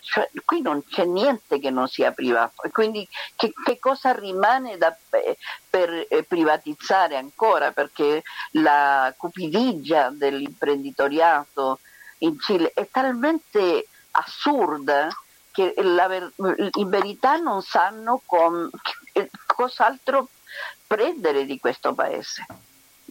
cioè, 0.00 0.30
qui 0.44 0.62
non 0.62 0.84
c'è 0.86 1.04
niente 1.04 1.58
che 1.58 1.70
non 1.70 1.88
sia 1.88 2.12
privato 2.12 2.68
quindi 2.70 3.06
che, 3.34 3.52
che 3.64 3.78
cosa 3.78 4.12
rimane 4.12 4.78
da, 4.78 4.96
per 5.68 6.06
eh, 6.08 6.22
privatizzare 6.22 7.16
ancora 7.16 7.72
perché 7.72 8.22
la 8.52 9.12
cupidigia 9.16 10.10
dell'imprenditoriato 10.10 11.80
in 12.18 12.38
Cile 12.38 12.72
è 12.74 12.88
talmente 12.90 13.86
assurda 14.12 15.08
che 15.50 15.74
la, 15.76 16.08
in 16.74 16.88
verità 16.88 17.36
non 17.36 17.62
sanno 17.62 18.22
com, 18.24 18.70
cos'altro 19.46 20.28
prendere 20.86 21.44
di 21.44 21.58
questo 21.58 21.94
paese. 21.94 22.46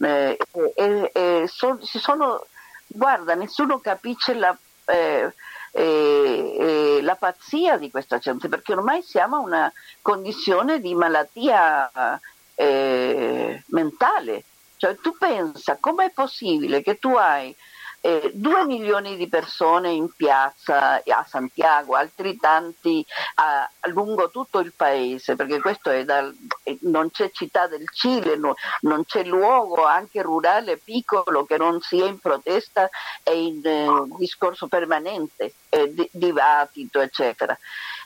Eh, 0.02 0.36
eh, 0.74 1.10
eh, 1.14 1.44
so, 1.46 1.78
sono, 1.82 2.44
guarda, 2.86 3.34
nessuno 3.34 3.78
capisce 3.78 4.34
la, 4.34 4.56
eh, 5.72 7.00
la 7.02 7.16
pazzia 7.16 7.76
di 7.78 7.90
questa 7.90 8.18
gente, 8.18 8.48
perché 8.48 8.72
ormai 8.72 9.02
siamo 9.02 9.36
a 9.36 9.40
una 9.40 9.72
condizione 10.00 10.80
di 10.80 10.94
malattia 10.94 12.20
eh, 12.54 13.62
mentale. 13.66 14.44
Cioè 14.76 14.96
tu 14.96 15.16
pensa 15.16 15.78
com'è 15.80 16.10
possibile 16.10 16.82
che 16.82 16.98
tu 16.98 17.14
hai 17.14 17.54
eh, 18.04 18.32
due 18.34 18.64
milioni 18.64 19.16
di 19.16 19.28
persone 19.28 19.92
in 19.92 20.10
piazza 20.14 21.00
a 21.06 21.24
Santiago, 21.26 21.94
altri 21.94 22.36
tanti 22.36 23.06
a, 23.36 23.62
a 23.62 23.88
lungo 23.90 24.28
tutto 24.28 24.58
il 24.58 24.72
paese, 24.74 25.36
perché 25.36 25.60
questo 25.60 25.88
è 25.90 26.04
dal, 26.04 26.34
non 26.80 27.12
c'è 27.12 27.30
città 27.30 27.68
del 27.68 27.88
Cile, 27.92 28.36
no, 28.36 28.54
non 28.80 29.04
c'è 29.04 29.22
luogo 29.22 29.84
anche 29.84 30.20
rurale 30.20 30.78
piccolo 30.78 31.44
che 31.44 31.56
non 31.56 31.80
sia 31.80 32.06
in 32.06 32.18
protesta 32.18 32.90
e 33.22 33.40
in 33.40 33.60
eh, 33.64 34.16
discorso 34.18 34.66
permanente, 34.66 35.54
eh, 35.68 35.94
di, 35.94 36.08
dibattito, 36.10 37.00
eccetera. 37.00 37.56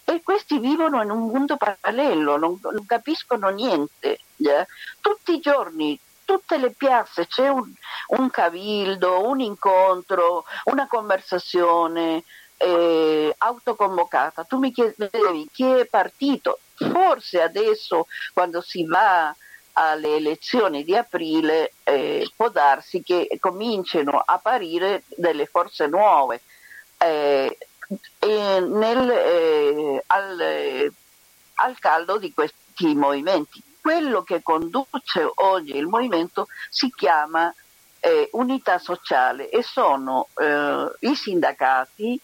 E 0.04 0.20
questi 0.22 0.58
vivono 0.58 1.02
in 1.02 1.10
un 1.10 1.30
mondo 1.30 1.56
parallelo, 1.56 2.36
non, 2.36 2.58
non 2.60 2.84
capiscono 2.86 3.48
niente. 3.48 4.20
Eh? 4.36 4.66
Tutti 5.00 5.32
i 5.32 5.40
giorni 5.40 5.98
tutte 6.26 6.58
le 6.58 6.72
piazze 6.72 7.26
c'è 7.26 7.48
un, 7.48 7.72
un 8.08 8.28
cavildo, 8.28 9.26
un 9.26 9.40
incontro, 9.40 10.44
una 10.64 10.86
conversazione 10.86 12.22
eh, 12.58 13.34
autoconvocata. 13.38 14.44
Tu 14.44 14.58
mi 14.58 14.72
chiedevi 14.72 15.48
chi 15.50 15.64
è 15.64 15.86
partito, 15.86 16.58
forse 16.74 17.40
adesso 17.40 18.06
quando 18.34 18.60
si 18.60 18.84
va 18.84 19.34
alle 19.78 20.16
elezioni 20.16 20.84
di 20.84 20.96
aprile 20.96 21.72
eh, 21.84 22.30
può 22.34 22.48
darsi 22.48 23.02
che 23.02 23.28
cominciano 23.38 24.18
a 24.18 24.34
apparire 24.34 25.04
delle 25.08 25.46
forze 25.46 25.86
nuove. 25.86 26.42
Eh, 26.98 27.58
nel, 28.18 29.10
eh, 29.10 30.02
al, 30.08 30.92
al 31.54 31.78
caldo 31.78 32.18
di 32.18 32.32
questi 32.32 32.94
movimenti 32.96 33.62
quello 33.86 34.24
che 34.24 34.42
conduce 34.42 35.30
oggi 35.36 35.76
il 35.76 35.86
movimento 35.86 36.48
si 36.68 36.92
chiama 36.92 37.54
eh, 38.00 38.28
unità 38.32 38.78
sociale 38.78 39.48
e 39.48 39.62
sono 39.62 40.26
eh, 40.40 40.90
i 41.08 41.14
sindacati, 41.14 42.18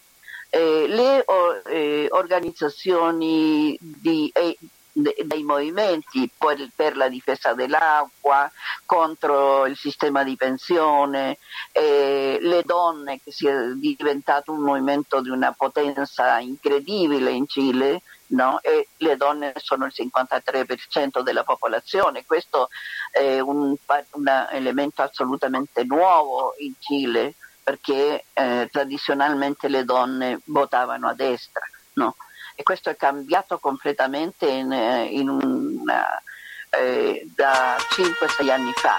eh, 0.51 0.87
le 0.89 1.25
eh, 1.69 2.09
organizzazioni 2.11 3.79
di, 3.81 4.29
eh, 4.35 4.59
dei 4.91 5.45
movimenti 5.45 6.29
per, 6.37 6.69
per, 6.75 6.97
la 6.97 7.09
difesa 7.09 7.55
dell'acqua, 7.55 8.51
contro 8.85 9.65
il 9.67 9.77
sistema 9.77 10.25
di 10.25 10.35
pensione, 10.35 11.39
eh, 11.71 12.39
le 12.41 12.63
donne 12.65 13.21
che 13.23 13.31
si 13.31 13.47
è 13.47 13.69
diventato 13.77 14.51
un 14.51 14.63
movimento 14.63 15.21
di 15.21 15.31
una 15.31 15.53
potenza 15.53 16.41
incredibile 16.41 17.31
in 17.31 17.47
Cile, 17.47 18.03
no? 18.33 18.61
e 18.61 18.89
le 18.99 19.17
donne 19.17 19.53
sono 19.57 19.87
il 19.87 19.93
53% 19.95 21.21
della 21.23 21.45
popolazione. 21.45 22.25
Questo 22.25 22.69
è 23.11 23.41
un, 23.41 23.75
un 24.11 24.47
elemento 24.51 25.03
assolutamente 25.03 25.85
nuovo 25.85 26.55
in 26.59 26.75
Cile 26.79 27.35
perché 27.63 28.25
eh, 28.33 28.69
tradizionalmente 28.71 29.69
le 29.69 29.85
donne 29.85 30.41
votavano 30.45 31.09
a 31.09 31.15
destra. 31.15 31.65
No? 31.95 32.17
E 32.55 32.63
questo 32.63 32.91
è 32.91 32.97
cambiato 32.97 33.59
completamente 33.59 34.47
in, 34.47 34.73
in 34.73 35.29
una, 35.29 36.21
eh, 36.71 37.27
da 37.35 37.77
5-6 37.77 38.51
anni 38.51 38.73
fa. 38.73 38.99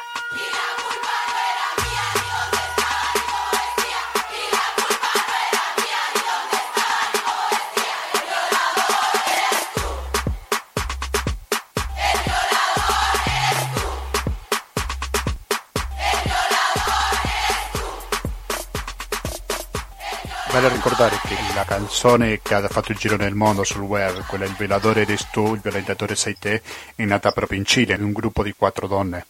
Vale 20.53 20.67
a 20.67 20.69
ricordare 20.69 21.19
che 21.23 21.35
la 21.55 21.63
canzone 21.63 22.39
che 22.43 22.53
ha 22.53 22.67
fatto 22.67 22.91
il 22.91 22.97
giro 22.99 23.15
nel 23.15 23.33
mondo 23.33 23.63
sul 23.63 23.81
web, 23.81 24.23
quella 24.27 24.45
Il 24.45 24.53
velatore 24.53 25.01
eres 25.01 25.31
tu, 25.31 25.55
il 25.55 25.59
violentatore 25.59 26.13
sei 26.15 26.37
te, 26.37 26.61
è 26.95 27.03
nata 27.05 27.31
proprio 27.31 27.57
in 27.57 27.65
Cile, 27.65 27.95
in 27.95 28.03
un 28.03 28.11
gruppo 28.11 28.43
di 28.43 28.53
quattro 28.53 28.85
donne. 28.85 29.25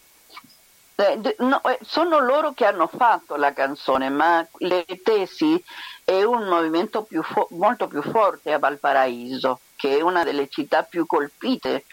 Eh, 0.96 1.34
no, 1.38 1.62
eh, 1.64 1.78
sono 1.80 2.18
loro 2.18 2.52
che 2.52 2.66
hanno 2.66 2.88
fatto 2.88 3.36
la 3.36 3.54
canzone, 3.54 4.10
ma 4.10 4.46
le 4.58 4.84
tesi 5.02 5.64
è 6.04 6.22
un 6.22 6.46
movimento 6.46 7.04
più 7.04 7.22
fo- 7.22 7.48
molto 7.52 7.88
più 7.88 8.02
forte 8.02 8.52
a 8.52 8.58
Valparaíso, 8.58 9.60
che 9.76 9.96
è 9.96 10.02
una 10.02 10.24
delle 10.24 10.48
città 10.48 10.82
più 10.82 11.06
colpite 11.06 11.86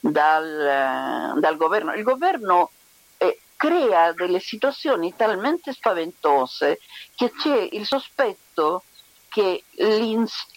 dal, 0.00 1.38
dal 1.38 1.56
governo. 1.58 1.92
Il 1.92 2.04
governo 2.04 2.70
crea 3.58 4.12
delle 4.12 4.38
situazioni 4.38 5.16
talmente 5.16 5.72
spaventose 5.72 6.78
che 7.16 7.32
c'è 7.32 7.68
il 7.72 7.84
sospetto 7.84 8.84
che 9.28 9.64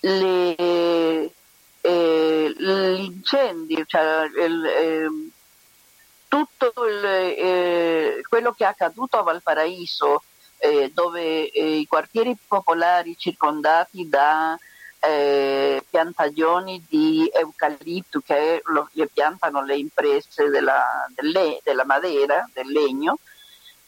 le, 0.02 1.34
eh, 1.82 2.54
l'incendio, 2.58 3.86
cioè 3.88 4.30
il, 4.46 4.66
eh, 4.66 5.08
tutto 6.28 6.74
il, 6.88 7.04
eh, 7.04 8.22
quello 8.30 8.52
che 8.54 8.66
è 8.66 8.68
accaduto 8.68 9.18
a 9.18 9.24
Valparaíso, 9.24 10.22
eh, 10.60 10.92
dove 10.94 11.50
eh, 11.50 11.78
i 11.78 11.88
quartieri 11.88 12.38
popolari 12.48 13.18
circondati 13.18 14.08
da 14.08 14.56
eh, 15.04 15.84
piantagioni 15.90 16.86
di 16.88 17.30
eucalipto 17.34 18.22
che 18.22 18.62
lo, 18.66 18.88
le 18.92 19.08
piantano 19.08 19.64
le 19.64 19.76
imprese 19.76 20.50
della, 20.50 21.08
delle, 21.10 21.60
della 21.64 21.86
Madeira, 21.86 22.48
del 22.54 22.68
legno, 22.68 23.18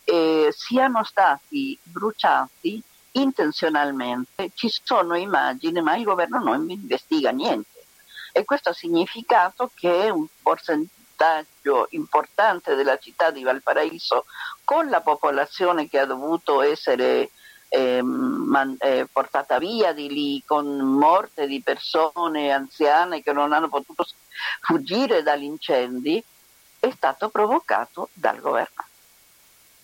eh, 0.05 0.49
siano 0.51 1.03
stati 1.03 1.77
bruciati 1.83 2.81
intenzionalmente. 3.11 4.49
Ci 4.55 4.73
sono 4.83 5.15
immagini, 5.15 5.81
ma 5.81 5.95
il 5.95 6.03
governo 6.03 6.39
non 6.39 6.67
investiga 6.69 7.29
niente. 7.29 7.85
E 8.31 8.43
questo 8.43 8.69
ha 8.69 8.73
significato 8.73 9.69
che 9.75 10.09
un 10.09 10.25
percentaggio 10.41 11.85
importante 11.91 12.73
della 12.73 12.97
città 12.97 13.29
di 13.29 13.43
Valparaíso, 13.43 14.25
con 14.63 14.89
la 14.89 15.01
popolazione 15.01 15.87
che 15.87 15.99
ha 15.99 16.05
dovuto 16.05 16.63
essere 16.63 17.29
eh, 17.75 18.03
man, 18.03 18.75
eh, 18.77 19.07
portata 19.11 19.57
via 19.57 19.93
di 19.93 20.07
lì, 20.07 20.43
con 20.45 20.77
morte 20.77 21.47
di 21.47 21.59
persone 21.63 22.51
anziane 22.51 23.23
che 23.23 23.33
non 23.33 23.51
hanno 23.51 23.67
potuto 23.67 24.05
fuggire 24.61 25.23
dagli 25.23 25.45
incendi, 25.45 26.23
è 26.79 26.91
stato 26.91 27.29
provocato 27.29 28.09
dal 28.13 28.39
governo. 28.39 28.85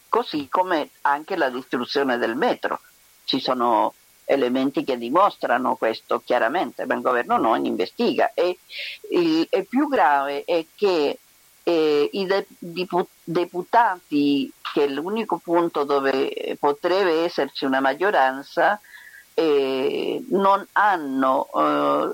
Così 0.07 0.47
come 0.49 0.91
anche 1.01 1.35
la 1.35 1.49
distruzione 1.49 2.19
del 2.19 2.35
metro. 2.35 2.79
Ci 3.23 3.39
sono 3.39 3.95
elementi 4.25 4.83
che 4.83 4.97
dimostrano 4.97 5.75
questo 5.75 6.21
chiaramente, 6.23 6.85
ma 6.85 6.93
il 6.93 7.01
governo 7.01 7.37
non 7.37 7.65
investiga. 7.65 8.33
E 8.35 8.59
il, 9.09 9.47
il 9.49 9.67
più 9.67 9.87
grave 9.87 10.43
è 10.45 10.63
che 10.75 11.17
eh, 11.69 12.09
i 12.13 12.25
de, 12.25 12.47
deputati, 13.23 14.51
che 14.73 14.85
è 14.85 14.87
l'unico 14.87 15.37
punto 15.37 15.83
dove 15.83 16.57
potrebbe 16.59 17.23
esserci 17.23 17.65
una 17.65 17.79
maggioranza, 17.79 18.79
eh, 19.35 20.23
non 20.29 20.65
hanno 20.73 21.47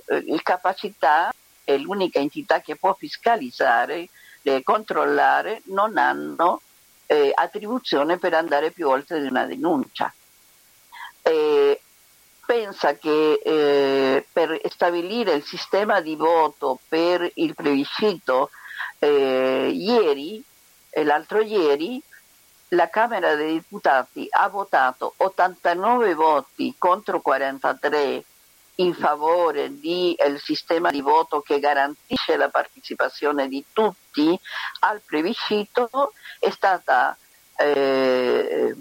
eh, 0.08 0.40
capacità, 0.44 1.34
è 1.64 1.78
l'unica 1.78 2.20
entità 2.20 2.60
che 2.60 2.76
può 2.76 2.94
fiscalizzare, 2.94 4.10
e 4.44 4.62
controllare, 4.62 5.62
non 5.66 5.98
hanno 5.98 6.62
eh, 7.08 7.32
attribuzione 7.34 8.18
per 8.18 8.34
andare 8.34 8.72
più 8.72 8.88
oltre 8.90 9.22
di 9.22 9.28
una 9.28 9.46
denuncia. 9.46 10.14
Eh, 11.24 11.80
pensa 12.46 12.96
che 12.96 13.42
eh, 13.44 14.28
per 14.32 14.62
stabilire 14.70 15.34
il 15.34 15.44
sistema 15.44 16.00
di 16.02 16.16
voto 16.16 16.78
per 16.88 17.28
il 17.36 17.56
plebiscito 17.56 18.52
eh, 19.00 19.70
ieri 19.74 20.44
e 20.90 21.04
l'altro 21.04 21.42
ieri 21.42 22.02
la 22.70 22.90
Camera 22.90 23.36
dei 23.36 23.56
Deputati 23.56 24.28
ha 24.30 24.48
votato 24.50 25.14
89 25.18 26.14
voti 26.14 26.74
contro 26.78 27.22
43 27.22 28.24
in 28.76 28.94
favore 28.94 29.80
del 29.80 30.40
sistema 30.40 30.90
di 30.92 31.02
voto 31.02 31.42
che 31.42 31.60
garantisce 31.60 32.36
la 32.36 32.50
partecipazione 32.50 33.48
di 33.48 33.64
tutti 33.72 34.38
al 34.80 35.02
plebiscito 35.02 36.14
è 36.40 36.50
stata 36.50 37.16
eh, 37.58 38.76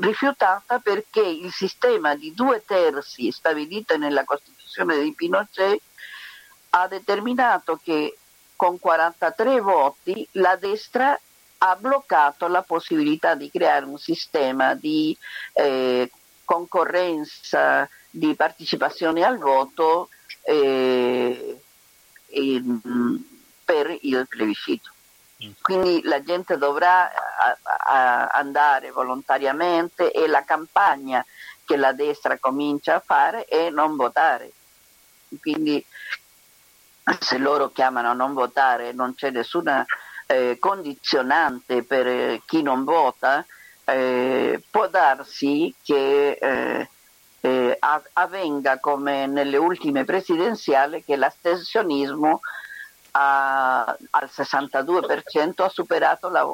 rifiutata 0.00 0.78
perché 0.80 1.20
il 1.20 1.52
sistema 1.52 2.14
di 2.14 2.34
due 2.34 2.62
terzi 2.64 3.30
stabilito 3.30 3.96
nella 3.96 4.24
Costituzione 4.24 4.98
di 4.98 5.14
Pinochet 5.14 5.80
ha 6.70 6.88
determinato 6.88 7.80
che 7.82 8.18
con 8.56 8.78
43 8.80 9.60
voti 9.60 10.26
la 10.32 10.56
destra 10.56 11.18
ha 11.58 11.76
bloccato 11.76 12.48
la 12.48 12.62
possibilità 12.62 13.34
di 13.34 13.50
creare 13.50 13.86
un 13.86 13.98
sistema 13.98 14.74
di 14.74 15.16
eh, 15.52 16.10
concorrenza, 16.44 17.88
di 18.10 18.34
partecipazione 18.34 19.24
al 19.24 19.38
voto 19.38 20.08
eh, 20.42 21.60
in, 22.28 22.80
per 23.64 23.96
il 24.02 24.26
plebiscito. 24.28 24.90
Mm. 25.44 25.50
Quindi 25.60 26.02
la 26.04 26.22
gente 26.22 26.56
dovrà 26.56 27.10
a, 27.10 27.58
a 27.62 28.26
andare 28.28 28.90
volontariamente 28.90 30.12
e 30.12 30.26
la 30.26 30.44
campagna 30.44 31.24
che 31.64 31.76
la 31.76 31.92
destra 31.92 32.38
comincia 32.38 32.96
a 32.96 33.02
fare 33.04 33.44
è 33.44 33.70
non 33.70 33.96
votare. 33.96 34.52
Quindi 35.40 35.84
se 37.20 37.38
loro 37.38 37.70
chiamano 37.70 38.10
a 38.10 38.14
non 38.14 38.34
votare 38.34 38.92
non 38.92 39.14
c'è 39.14 39.30
nessuna 39.30 39.84
eh, 40.26 40.56
condizionante 40.58 41.84
per 41.84 42.06
eh, 42.06 42.42
chi 42.44 42.62
non 42.62 42.84
vota, 42.84 43.46
eh, 43.84 44.60
può 44.68 44.88
darsi 44.88 45.72
che 45.82 46.32
eh, 46.32 46.88
eh, 47.40 47.78
avvenga 48.12 48.78
come 48.80 49.26
nelle 49.26 49.56
ultime 49.56 50.04
presidenziali 50.04 51.04
che 51.04 51.14
l'astensionismo 51.16 52.40
ha, 53.12 53.84
al 53.84 54.30
62% 54.30 55.62
ha 55.62 55.68
superato 55.68 56.28
la, 56.28 56.44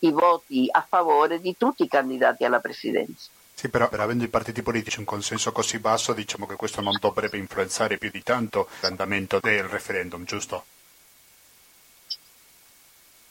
i 0.00 0.10
voti 0.10 0.68
a 0.70 0.84
favore 0.86 1.40
di 1.40 1.56
tutti 1.56 1.84
i 1.84 1.88
candidati 1.88 2.44
alla 2.44 2.60
presidenza. 2.60 3.30
Sì, 3.54 3.68
però 3.68 3.88
per 3.88 4.00
avendo 4.00 4.24
i 4.24 4.28
partiti 4.28 4.62
politici 4.62 4.98
un 4.98 5.04
consenso 5.04 5.52
così 5.52 5.78
basso, 5.78 6.12
diciamo 6.12 6.46
che 6.46 6.56
questo 6.56 6.80
non 6.80 6.96
dovrebbe 7.00 7.36
influenzare 7.36 7.96
più 7.98 8.10
di 8.10 8.22
tanto 8.22 8.68
l'andamento 8.80 9.38
del 9.40 9.64
referendum, 9.64 10.24
giusto? 10.24 10.64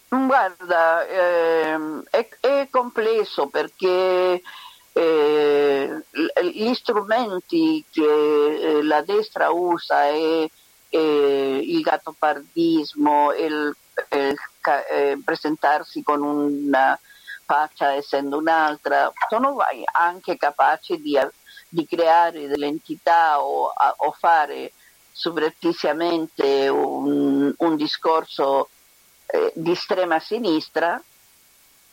Guarda, 0.07 1.07
ehm, 1.07 2.03
è, 2.09 2.27
è, 2.39 2.67
complesso 2.69 3.47
perché 3.47 4.41
eh, 4.93 6.03
gli 6.43 6.73
strumenti 6.73 7.83
che 7.89 8.01
eh, 8.01 8.83
la 8.83 9.01
destra 9.01 9.51
usa 9.51 10.03
è, 10.03 10.49
il 10.89 11.81
gattopardismo, 11.81 13.33
il, 13.33 13.75
il, 14.09 14.35
il 14.99 15.21
presentarsi 15.23 16.03
con 16.03 16.21
una 16.21 16.99
faccia 17.51 17.95
essendo 17.95 18.37
un'altra, 18.37 19.11
sono 19.27 19.57
anche 19.91 20.37
capaci 20.37 21.01
di, 21.01 21.19
di 21.67 21.85
creare 21.85 22.47
delle 22.47 22.67
entità 22.67 23.41
o, 23.41 23.73
o 23.97 24.15
fare 24.17 24.71
subrettiziamente 25.11 26.69
un, 26.69 27.53
un 27.57 27.75
discorso 27.75 28.69
eh, 29.25 29.51
di 29.53 29.71
estrema 29.71 30.21
sinistra, 30.21 31.01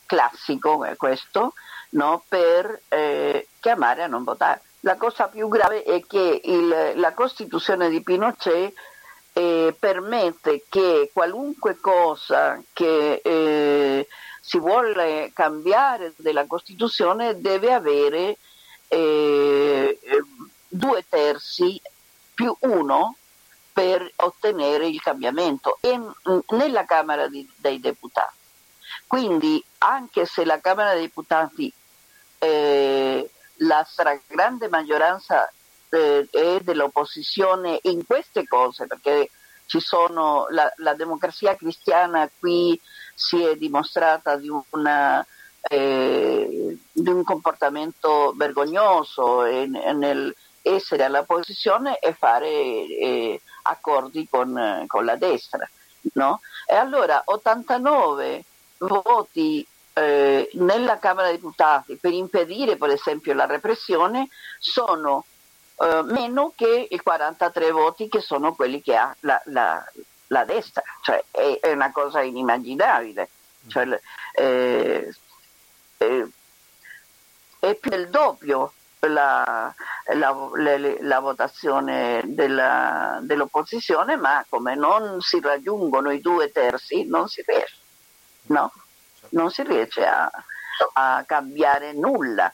classico 0.06 0.84
è 0.84 0.94
questo, 0.94 1.54
no? 1.90 2.22
per 2.28 2.82
eh, 2.86 3.48
chiamare 3.58 4.04
a 4.04 4.06
non 4.06 4.22
votare. 4.22 4.60
La 4.82 4.96
cosa 4.96 5.26
più 5.26 5.48
grave 5.48 5.82
è 5.82 6.04
che 6.06 6.40
il, 6.44 6.92
la 6.94 7.12
Costituzione 7.14 7.90
di 7.90 8.00
Pinochet 8.00 8.72
eh, 9.32 9.74
permette 9.76 10.66
che 10.68 11.10
qualunque 11.12 11.80
cosa 11.80 12.62
che 12.72 13.20
eh, 13.24 14.06
si 14.48 14.58
vuole 14.58 15.30
cambiare 15.34 16.14
della 16.16 16.46
Costituzione 16.46 17.38
deve 17.38 17.70
avere 17.70 18.38
eh, 18.88 19.98
due 20.66 21.04
terzi 21.06 21.78
più 22.32 22.56
uno 22.61 23.16
per 23.70 24.11
ottenere 24.16 24.88
il 24.88 25.02
cambiamento 25.02 25.76
e 25.82 26.00
nella 26.56 26.87
Camera 26.87 27.28
di, 27.28 27.46
dei 27.56 27.78
Deputati. 27.78 28.37
Quindi 29.06 29.62
anche 29.78 30.24
se 30.24 30.46
la 30.46 30.58
Camera 30.61 30.94
dei 30.94 31.02
Deputati 31.02 31.70
eh, 32.38 33.30
la 33.56 33.87
stragrande 33.87 34.68
maggioranza 34.68 35.52
eh, 35.90 36.26
è 36.30 36.61
dell'opposizione 36.61 37.80
in 37.82 38.06
queste 38.06 38.46
cose, 38.46 38.87
perché 38.87 39.30
ci 39.66 39.80
sono 39.80 40.46
la, 40.48 40.72
la 40.76 40.94
democrazia 40.94 41.54
cristiana 41.54 42.30
qui 42.38 42.80
si 43.18 43.42
è 43.42 43.57
dimostrata 43.57 44.37
di, 44.37 44.48
una, 44.70 45.26
eh, 45.62 46.78
di 46.92 47.11
un 47.11 47.24
comportamento 47.24 48.33
vergognoso 48.37 49.42
nel 49.42 50.33
essere 50.62 51.04
all'opposizione 51.04 51.98
e 51.98 52.12
fare 52.12 52.48
eh, 52.48 53.40
accordi 53.62 54.28
con, 54.28 54.85
con, 54.87 55.04
la 55.04 55.16
destra. 55.16 55.68
No? 56.14 56.40
E 56.66 56.74
allora 56.74 57.22
89 57.24 58.44
voti 58.78 59.66
eh, 59.94 60.48
nella 60.54 60.98
Camera 60.98 61.28
dei 61.28 61.37
Deputati 61.37 61.96
per 61.96 62.12
impedire 62.12 62.76
per 62.76 62.90
esempio 62.90 63.34
la 63.34 63.47
repressione 63.47 64.28
sono 64.59 65.24
eh, 65.80 66.03
meno 66.05 66.53
che 66.55 66.86
i 66.88 66.99
43 66.99 67.70
voti 67.72 68.09
che 68.09 68.20
sono 68.20 68.55
quelli 68.55 68.80
che 68.80 68.97
ha 68.97 69.14
la, 69.20 69.40
la, 69.47 69.84
la 70.29 70.45
destra, 70.45 70.83
cioè 71.03 71.22
è, 71.31 71.59
è 71.61 71.72
una 71.72 71.91
cosa 71.93 72.22
inimmaginabile. 72.22 73.29
Cioè, 73.66 74.01
eh, 74.33 75.14
eh, 75.99 76.29
è 77.59 77.74
più 77.74 77.91
del 77.91 78.09
doppio 78.09 78.72
la, 79.01 79.72
la, 80.14 80.51
le, 80.55 80.99
la 81.03 81.20
votazione 81.20 82.22
della, 82.24 83.18
dell'opposizione, 83.22 84.16
ma 84.16 84.45
come 84.49 84.74
non 84.74 85.20
si 85.20 85.41
raggiungono 85.41 86.11
i 86.11 86.20
due 86.20 86.51
terzi 86.51 87.05
non 87.05 87.29
si 87.29 87.43
riesce, 87.47 87.76
no? 88.47 88.72
non 89.31 89.51
si 89.51 89.62
riesce 89.62 90.05
a, 90.05 90.31
a 90.95 91.24
cambiare 91.26 91.93
nulla. 91.93 92.53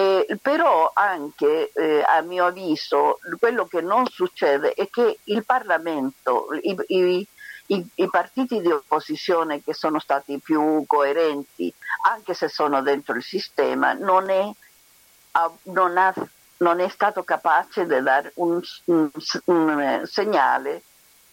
Eh, 0.00 0.38
però 0.40 0.92
anche 0.94 1.72
eh, 1.74 2.02
a 2.02 2.22
mio 2.22 2.46
avviso 2.46 3.18
quello 3.38 3.66
che 3.66 3.82
non 3.82 4.06
succede 4.06 4.72
è 4.72 4.88
che 4.88 5.18
il 5.24 5.44
Parlamento, 5.44 6.46
i, 6.62 6.74
i, 6.86 7.26
i, 7.66 7.86
i, 7.96 8.08
partiti 8.08 8.62
di 8.62 8.70
opposizione 8.70 9.62
che 9.62 9.74
sono 9.74 9.98
stati 9.98 10.38
più 10.38 10.84
coerenti, 10.86 11.70
anche 12.08 12.32
se 12.32 12.48
sono 12.48 12.80
dentro 12.80 13.14
il 13.14 13.22
sistema, 13.22 13.92
non 13.92 14.30
è, 14.30 14.50
non 15.64 15.98
ha, 15.98 16.14
non 16.58 16.80
è 16.80 16.88
stato 16.88 17.22
capace 17.22 17.84
di 17.84 18.00
dare 18.00 18.32
un, 18.36 18.58
un, 18.84 19.10
un 19.44 20.02
segnale 20.06 20.82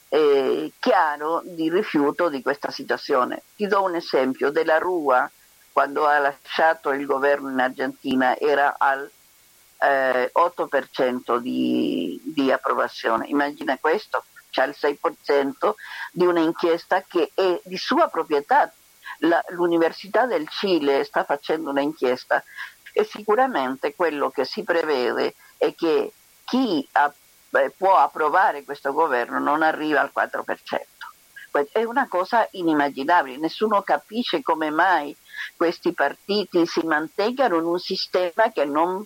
eh, 0.10 0.74
chiaro 0.78 1.42
di 1.46 1.70
rifiuto 1.70 2.28
di 2.28 2.42
questa 2.42 2.70
situazione. 2.70 3.44
Ti 3.56 3.66
do 3.66 3.84
un 3.84 3.96
esempio, 3.96 4.52
della 4.52 4.78
Rua 4.78 5.32
quando 5.78 6.08
ha 6.08 6.18
lasciato 6.18 6.90
il 6.90 7.06
governo 7.06 7.52
in 7.52 7.60
Argentina 7.60 8.36
era 8.36 8.78
al 8.80 9.08
eh, 9.78 10.32
8% 10.34 11.38
di, 11.38 12.20
di, 12.24 12.52
approvazione. 12.52 13.28
Immagina 13.28 13.78
questo, 13.78 14.24
c'è 14.50 14.66
il 14.66 14.76
6% 14.76 15.74
di 16.14 16.26
un'inchiesta 16.26 17.04
che 17.08 17.30
è 17.32 17.62
di 17.64 17.78
sua 17.78 18.08
proprietà. 18.08 18.74
La, 19.20 19.40
L'Università 19.50 20.26
del 20.26 20.48
Cile 20.50 21.04
sta 21.04 21.24
facendo 21.24 21.70
un'inchiesta 21.70 22.44
e 22.92 23.04
sicuramente 23.04 23.94
quello 23.94 24.32
che 24.32 24.46
si 24.46 24.64
prevede 24.64 25.36
è 25.58 25.76
che 25.76 26.12
chi 26.44 26.88
ha, 26.94 27.14
eh, 27.52 27.70
può 27.78 27.98
approvare 27.98 28.64
questo 28.64 28.94
governo 28.94 29.38
non 29.38 29.62
arriva 29.62 30.02
al 30.02 30.12
4%. 30.12 30.42
È 31.72 31.84
una 31.84 32.08
cosa 32.08 32.48
inimmaginabile, 32.52 33.38
nessuno 33.38 33.84
capisce 33.84 34.42
come 34.42 34.72
mai 34.72 35.16
questi 35.56 35.94
partiti 35.94 36.66
si 36.66 36.82
mantengano 36.86 37.58
in 37.58 37.66
un 37.66 37.80
sistema 37.80 38.52
che 38.52 38.66
non 38.66 39.06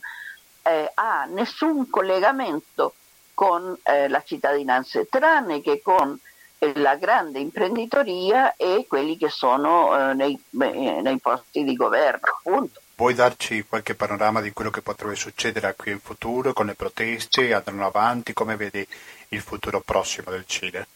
eh, 0.63 0.91
ha 0.93 1.25
nessun 1.25 1.89
collegamento 1.89 2.93
con 3.33 3.77
eh, 3.83 4.07
la 4.07 4.21
cittadinanza, 4.23 5.01
tranne 5.09 5.61
che 5.61 5.81
con 5.81 6.19
eh, 6.59 6.73
la 6.75 6.95
grande 6.95 7.39
imprenditoria 7.39 8.55
e 8.55 8.85
quelli 8.87 9.17
che 9.17 9.29
sono 9.29 10.11
eh, 10.11 10.13
nei, 10.13 10.39
nei, 10.51 11.19
posti 11.19 11.63
di 11.63 11.75
governo. 11.75 12.37
Appunto. 12.37 12.81
Puoi 12.93 13.15
darci 13.15 13.65
qualche 13.67 13.95
panorama 13.95 14.41
di 14.41 14.51
quello 14.53 14.69
che 14.69 14.83
potrebbe 14.83 15.15
succedere 15.15 15.73
qui 15.75 15.91
in 15.91 15.99
futuro 15.99 16.53
con 16.53 16.67
le 16.67 16.75
proteste? 16.75 17.51
Andranno 17.51 17.87
avanti? 17.87 18.33
Come 18.33 18.55
vedi 18.55 18.85
il 19.29 19.41
futuro 19.41 19.81
prossimo 19.81 20.29
del 20.29 20.45
Cile? 20.45 20.87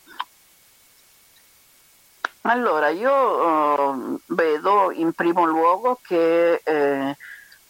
Allora, 2.48 2.90
io 2.90 3.12
uh, 3.12 4.20
vedo 4.28 4.92
in 4.92 5.14
primo 5.14 5.46
luogo 5.46 6.00
che 6.04 6.62
eh, 6.64 7.18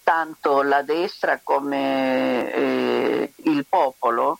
tanto 0.03 0.63
la 0.63 0.81
destra 0.81 1.39
come 1.41 2.51
eh, 2.51 3.33
il 3.35 3.65
popolo 3.69 4.39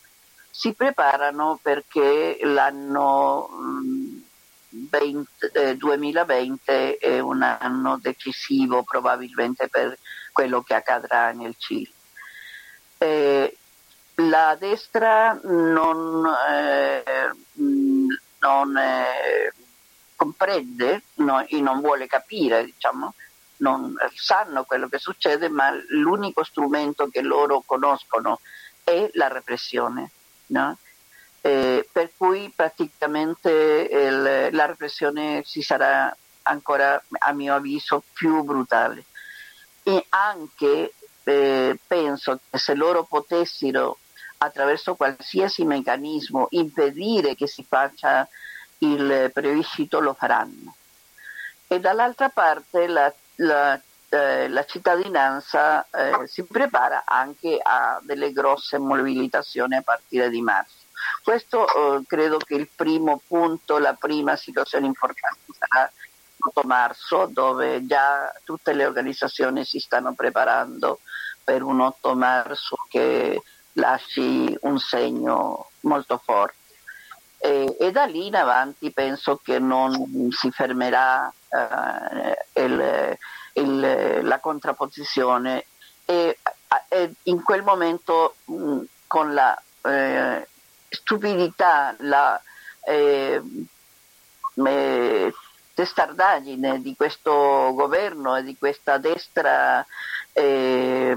si 0.49 0.73
preparano 0.73 1.57
perché 1.61 2.37
l'anno 2.41 3.49
20, 4.89 5.29
eh, 5.53 5.77
2020 5.77 6.71
è 6.99 7.19
un 7.19 7.41
anno 7.41 7.97
decisivo 8.01 8.83
probabilmente 8.83 9.69
per 9.69 9.97
quello 10.33 10.61
che 10.63 10.73
accadrà 10.73 11.31
nel 11.31 11.55
Cile. 11.57 11.91
Eh, 12.97 13.57
la 14.15 14.57
destra 14.59 15.39
non, 15.43 16.25
eh, 16.49 17.31
non 18.39 18.77
comprende 20.25 21.03
no, 21.15 21.45
e 21.45 21.61
non 21.61 21.81
vuole 21.81 22.07
capire, 22.07 22.65
diciamo, 22.65 23.13
non 23.57 23.95
sanno 24.15 24.63
quello 24.63 24.87
che 24.87 24.97
succede, 24.97 25.49
ma 25.49 25.71
l'unico 25.89 26.43
strumento 26.43 27.07
che 27.09 27.21
loro 27.21 27.61
conoscono 27.65 28.39
è 28.83 29.09
la 29.13 29.27
repressione. 29.27 30.09
No? 30.47 30.77
Eh, 31.41 31.87
per 31.91 32.11
cui 32.17 32.51
praticamente 32.55 33.49
il, 33.91 34.49
la 34.51 34.65
repressione 34.65 35.43
si 35.45 35.61
sarà 35.61 36.15
ancora, 36.43 37.01
a 37.19 37.31
mio 37.33 37.55
avviso, 37.55 38.03
più 38.13 38.41
brutale. 38.43 39.05
E 39.83 40.05
anche 40.09 40.93
eh, 41.23 41.79
penso 41.85 42.39
che 42.49 42.57
se 42.57 42.73
loro 42.73 43.03
potessero, 43.03 43.99
attraverso 44.37 44.95
qualsiasi 44.95 45.63
meccanismo, 45.63 46.47
impedire 46.51 47.35
che 47.35 47.47
si 47.47 47.63
faccia 47.63 48.27
il 48.79 49.31
plebiscito 49.33 49.99
lo 49.99 50.13
faranno. 50.13 50.75
E 51.67 51.79
dall'altra 51.79 52.29
parte 52.29 52.87
la, 52.87 53.11
la, 53.35 53.79
eh, 54.09 54.47
la 54.47 54.65
cittadinanza 54.65 55.87
eh, 55.89 56.27
si 56.27 56.43
prepara 56.43 57.03
anche 57.05 57.59
a 57.61 57.99
delle 58.03 58.31
grosse 58.31 58.77
mobilitazioni 58.77 59.75
a 59.75 59.81
partire 59.81 60.29
di 60.29 60.41
marzo. 60.41 60.83
Questo 61.23 61.65
eh, 61.67 62.03
credo 62.05 62.37
che 62.37 62.55
il 62.55 62.69
primo 62.73 63.21
punto, 63.27 63.77
la 63.77 63.93
prima 63.93 64.35
situazione 64.35 64.85
importante 64.85 65.39
sarà 65.57 65.91
l'8 66.37 66.65
marzo, 66.67 67.27
dove 67.31 67.85
già 67.85 68.31
tutte 68.43 68.73
le 68.73 68.85
organizzazioni 68.85 69.65
si 69.65 69.79
stanno 69.79 70.13
preparando 70.13 70.99
per 71.43 71.63
un 71.63 71.79
8 71.79 72.15
marzo 72.15 72.77
che 72.89 73.41
lasci 73.73 74.55
un 74.61 74.79
segno 74.79 75.69
molto 75.81 76.17
forte 76.23 76.64
e, 77.45 77.75
e, 77.79 77.91
da 77.91 78.05
lì 78.05 78.25
in 78.25 78.35
avanti 78.35 78.91
penso 78.91 79.37
che 79.37 79.59
non 79.59 80.31
si 80.31 80.49
fermerà 80.49 81.31
eh, 81.47 82.63
il, 82.63 83.17
il, 83.53 84.19
la 84.23 84.39
contrapposizione 84.39 85.65
e, 86.05 86.39
e, 86.87 87.13
in 87.23 87.43
quel 87.43 87.61
momento 87.61 88.37
mh, 88.45 88.81
con 89.05 89.35
la 89.35 89.61
eh, 89.83 90.47
stupidità, 90.89 91.95
la 91.99 92.41
eh, 92.83 93.41
testardaggine 95.75 96.81
di 96.81 96.95
questo 96.95 97.73
governo 97.75 98.37
e 98.37 98.43
di 98.43 98.57
questa 98.57 98.97
destra 98.97 99.85
eh, 100.33 101.15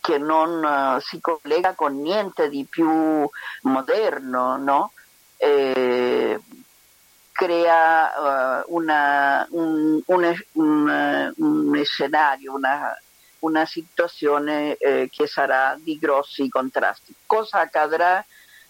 che 0.00 0.18
non 0.18 0.98
si 1.00 1.20
collega 1.20 1.74
con 1.74 2.00
niente 2.00 2.48
di 2.48 2.66
più 2.68 3.28
moderno, 3.62 4.56
no? 4.56 4.90
Eh, 5.42 6.40
crea 7.32 8.62
uh, 8.64 8.74
una, 8.76 9.44
un, 9.50 10.00
un, 10.06 10.34
un, 10.52 11.32
un, 11.36 11.84
scenario, 11.84 12.54
una, 12.54 12.96
una 13.40 13.66
situazione 13.66 14.76
eh, 14.76 15.08
che 15.10 15.26
sarà 15.26 15.76
di 15.80 15.98
grossi 15.98 16.48
contrasti. 16.48 17.12
Cosa 17.26 17.60
accadrà? 17.60 18.24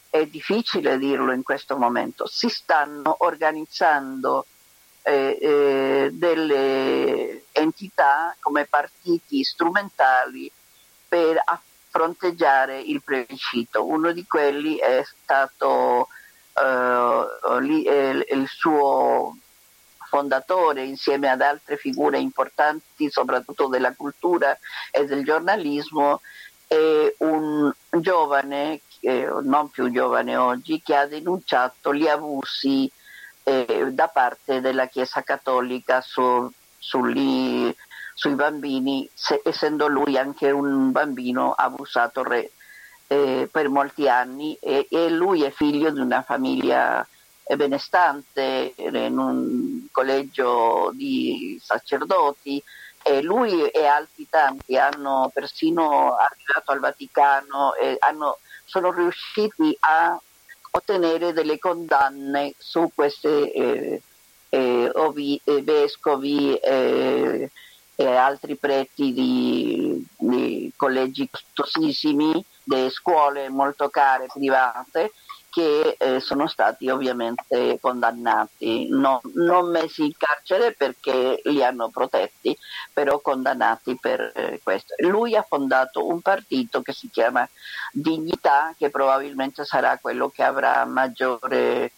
È 0.08 0.24
difficile 0.26 0.96
dirlo 0.96 1.32
in 1.32 1.42
questo 1.42 1.76
momento. 1.76 2.26
Si 2.26 2.48
stanno 2.48 3.16
organizzando 3.18 4.46
eh, 5.02 5.38
eh, 5.40 6.10
delle 6.12 7.44
entità 7.52 8.34
come 8.40 8.64
partiti 8.64 9.42
strumentali 9.42 10.50
per 11.08 11.42
fronteggiare 11.90 12.80
il 12.80 13.02
plebiscito. 13.02 13.84
Uno 13.86 14.12
di 14.12 14.26
quelli 14.26 14.76
è 14.76 15.02
stato 15.04 16.04
eh, 16.04 16.06
eh, 16.06 16.20
il 16.54 18.46
suo 18.48 19.36
fondatore 20.08 20.84
insieme 20.84 21.30
ad 21.30 21.40
altre 21.40 21.78
figure 21.78 22.18
importanti 22.18 23.10
soprattutto 23.10 23.68
della 23.68 23.94
cultura 23.94 24.58
e 24.90 25.06
del 25.06 25.24
giornalismo 25.24 26.20
è 26.66 27.14
un 27.18 27.72
giovane, 27.90 28.80
eh, 29.00 29.28
non 29.42 29.70
più 29.70 29.90
giovane 29.90 30.36
oggi, 30.36 30.80
che 30.82 30.96
ha 30.96 31.06
denunciato 31.06 31.94
gli 31.94 32.08
abusi 32.08 32.90
eh, 33.42 33.88
da 33.90 34.08
parte 34.08 34.60
della 34.60 34.86
Chiesa 34.86 35.22
Cattolica 35.22 36.00
su, 36.00 36.50
sugli, 36.78 37.74
sui 38.14 38.34
bambini, 38.34 39.08
se, 39.12 39.42
essendo 39.44 39.86
lui 39.86 40.16
anche 40.16 40.50
un 40.50 40.92
bambino 40.92 41.52
abusato 41.52 42.22
re, 42.22 42.50
eh, 43.12 43.48
per 43.50 43.68
molti 43.68 44.08
anni 44.08 44.56
e, 44.60 44.86
e, 44.90 45.10
lui 45.10 45.42
è 45.42 45.50
figlio 45.50 45.90
di 45.90 46.00
una 46.00 46.22
famiglia 46.22 47.06
benestante 47.56 48.72
in 48.76 49.18
un 49.18 49.86
collegio 49.90 50.90
di 50.94 51.60
sacerdoti 51.62 52.62
e 53.02 53.20
lui 53.20 53.66
e 53.66 53.84
altri 53.84 54.26
tanti 54.30 54.78
hanno 54.78 55.30
persino 55.34 56.16
arrivato 56.16 56.72
al 56.72 56.80
Vaticano 56.80 57.74
e 57.74 57.96
hanno, 57.98 58.38
sono 58.64 58.90
riusciti 58.92 59.76
a 59.80 60.18
ottenere 60.70 61.32
delle 61.34 61.58
condanne 61.58 62.54
su 62.56 62.90
questi 62.94 63.50
eh, 63.50 64.02
eh, 64.48 64.92
eh, 65.44 65.62
vescovi 65.62 66.54
eh, 66.54 67.50
e 67.94 68.06
altri 68.06 68.56
preti 68.56 69.12
di, 69.12 70.06
di 70.16 70.72
collegi 70.76 71.28
costosissimi 71.28 72.42
scuole 72.90 73.48
molto 73.48 73.88
care 73.88 74.26
private 74.32 75.12
che 75.52 75.96
eh, 75.98 76.18
sono 76.20 76.46
stati 76.46 76.88
ovviamente 76.88 77.78
condannati, 77.78 78.88
no, 78.88 79.20
non 79.34 79.70
messi 79.70 80.06
in 80.06 80.16
carcere 80.16 80.72
perché 80.72 81.42
li 81.44 81.62
hanno 81.62 81.90
protetti, 81.90 82.56
però 82.90 83.20
condannati 83.20 83.98
per 84.00 84.32
eh, 84.34 84.60
questo. 84.62 84.94
Lui 85.00 85.36
ha 85.36 85.44
fondato 85.46 86.06
un 86.06 86.22
partito 86.22 86.80
che 86.80 86.94
si 86.94 87.10
chiama 87.10 87.46
Dignità, 87.92 88.74
che 88.78 88.88
probabilmente 88.88 89.66
sarà 89.66 89.98
quello 89.98 90.30
che 90.30 90.42
avrà 90.42 90.86
maggiore, 90.86 91.92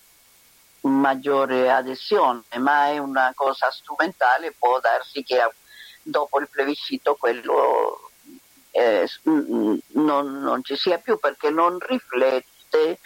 maggiore 0.80 1.70
adesione, 1.70 2.42
ma 2.58 2.88
è 2.88 2.98
una 2.98 3.30
cosa 3.36 3.70
strumentale, 3.70 4.52
può 4.58 4.80
darsi 4.80 5.22
che 5.22 5.40
dopo 6.02 6.40
il 6.40 6.48
plebiscito 6.48 7.14
quello 7.14 8.10
eh, 8.76 9.08
non, 9.22 10.40
non 10.40 10.64
ci 10.64 10.74
sia 10.76 10.98
più 10.98 11.16
perché 11.18 11.50
non 11.50 11.78
riflette 11.78 12.98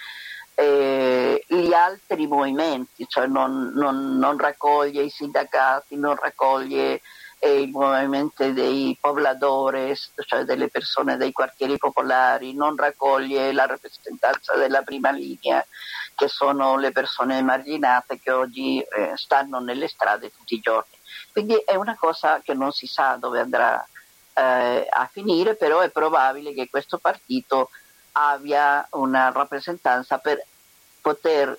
eh, 0.54 1.44
gli 1.46 1.72
altri 1.74 2.26
movimenti, 2.26 3.06
cioè 3.06 3.26
non, 3.26 3.72
non, 3.74 4.16
non, 4.16 4.38
raccoglie 4.38 5.02
i 5.02 5.10
sindacati, 5.10 5.96
non 5.96 6.16
raccoglie 6.16 7.02
eh, 7.38 7.60
il 7.60 7.70
movimento 7.70 8.50
dei 8.50 8.96
pobladores, 8.98 10.14
cioè 10.26 10.44
delle 10.44 10.68
persone 10.68 11.18
dei 11.18 11.32
quartieri 11.32 11.76
popolari, 11.76 12.54
non 12.54 12.74
raccoglie 12.74 13.52
la 13.52 13.66
rappresentanza 13.66 14.56
della 14.56 14.82
prima 14.82 15.10
linea, 15.10 15.64
che 16.16 16.28
sono 16.28 16.78
le 16.78 16.92
persone 16.92 17.36
emarginate 17.36 18.18
che 18.18 18.32
oggi 18.32 18.80
eh, 18.80 19.12
stanno 19.16 19.60
nelle 19.60 19.86
strade 19.86 20.32
tutti 20.32 20.54
i 20.54 20.60
giorni. 20.60 20.96
Quindi 21.30 21.54
è 21.64 21.74
una 21.74 21.94
cosa 21.94 22.40
che 22.42 22.54
non 22.54 22.72
si 22.72 22.86
sa 22.86 23.16
dove 23.20 23.38
andrà 23.38 23.86
eh, 24.38 24.86
a 24.88 25.08
finire, 25.10 25.56
però 25.56 25.80
è 25.80 25.90
probabile 25.90 26.54
che 26.54 26.68
questo 26.70 26.98
partito 26.98 27.70
abbia 28.12 28.86
una 28.92 29.30
rappresentanza 29.30 30.18
per 30.18 30.44
poter 31.00 31.58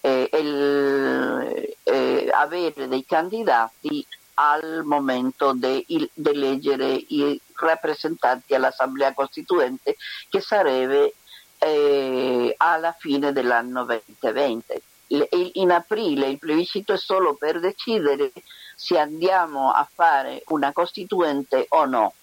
eh, 0.00 0.28
el, 0.30 1.74
eh, 1.82 2.28
avere 2.32 2.88
dei 2.88 3.04
candidati 3.04 4.06
al 4.34 4.82
momento 4.84 5.52
di 5.54 6.10
eleggere 6.24 6.92
i 6.92 7.40
rappresentanti 7.54 8.54
all'Assemblea 8.54 9.12
Costituente 9.12 9.96
che 10.28 10.40
sarebbe 10.40 11.14
eh, 11.58 12.54
alla 12.56 12.94
fine 12.98 13.32
dell'anno 13.32 13.84
2020. 13.84 14.82
In 15.06 15.70
aprile 15.70 16.26
il 16.26 16.38
plebiscito 16.38 16.94
è 16.94 16.98
solo 16.98 17.34
per 17.34 17.60
decidere 17.60 18.32
se 18.74 18.98
andiamo 18.98 19.70
a 19.70 19.88
fare 19.92 20.42
una 20.48 20.72
Costituente 20.72 21.66
o 21.70 21.84
no. 21.84 22.14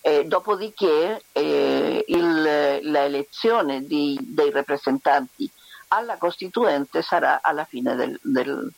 Eh, 0.00 0.24
dopodiché 0.26 1.22
eh, 1.32 2.04
l'elezione 2.82 3.86
di, 3.86 4.18
dei 4.20 4.50
rappresentanti 4.50 5.50
alla 5.88 6.18
Costituente 6.18 7.00
sarà 7.00 7.40
alla 7.42 7.64
fine 7.64 7.94
del, 7.94 8.18
del, 8.22 8.70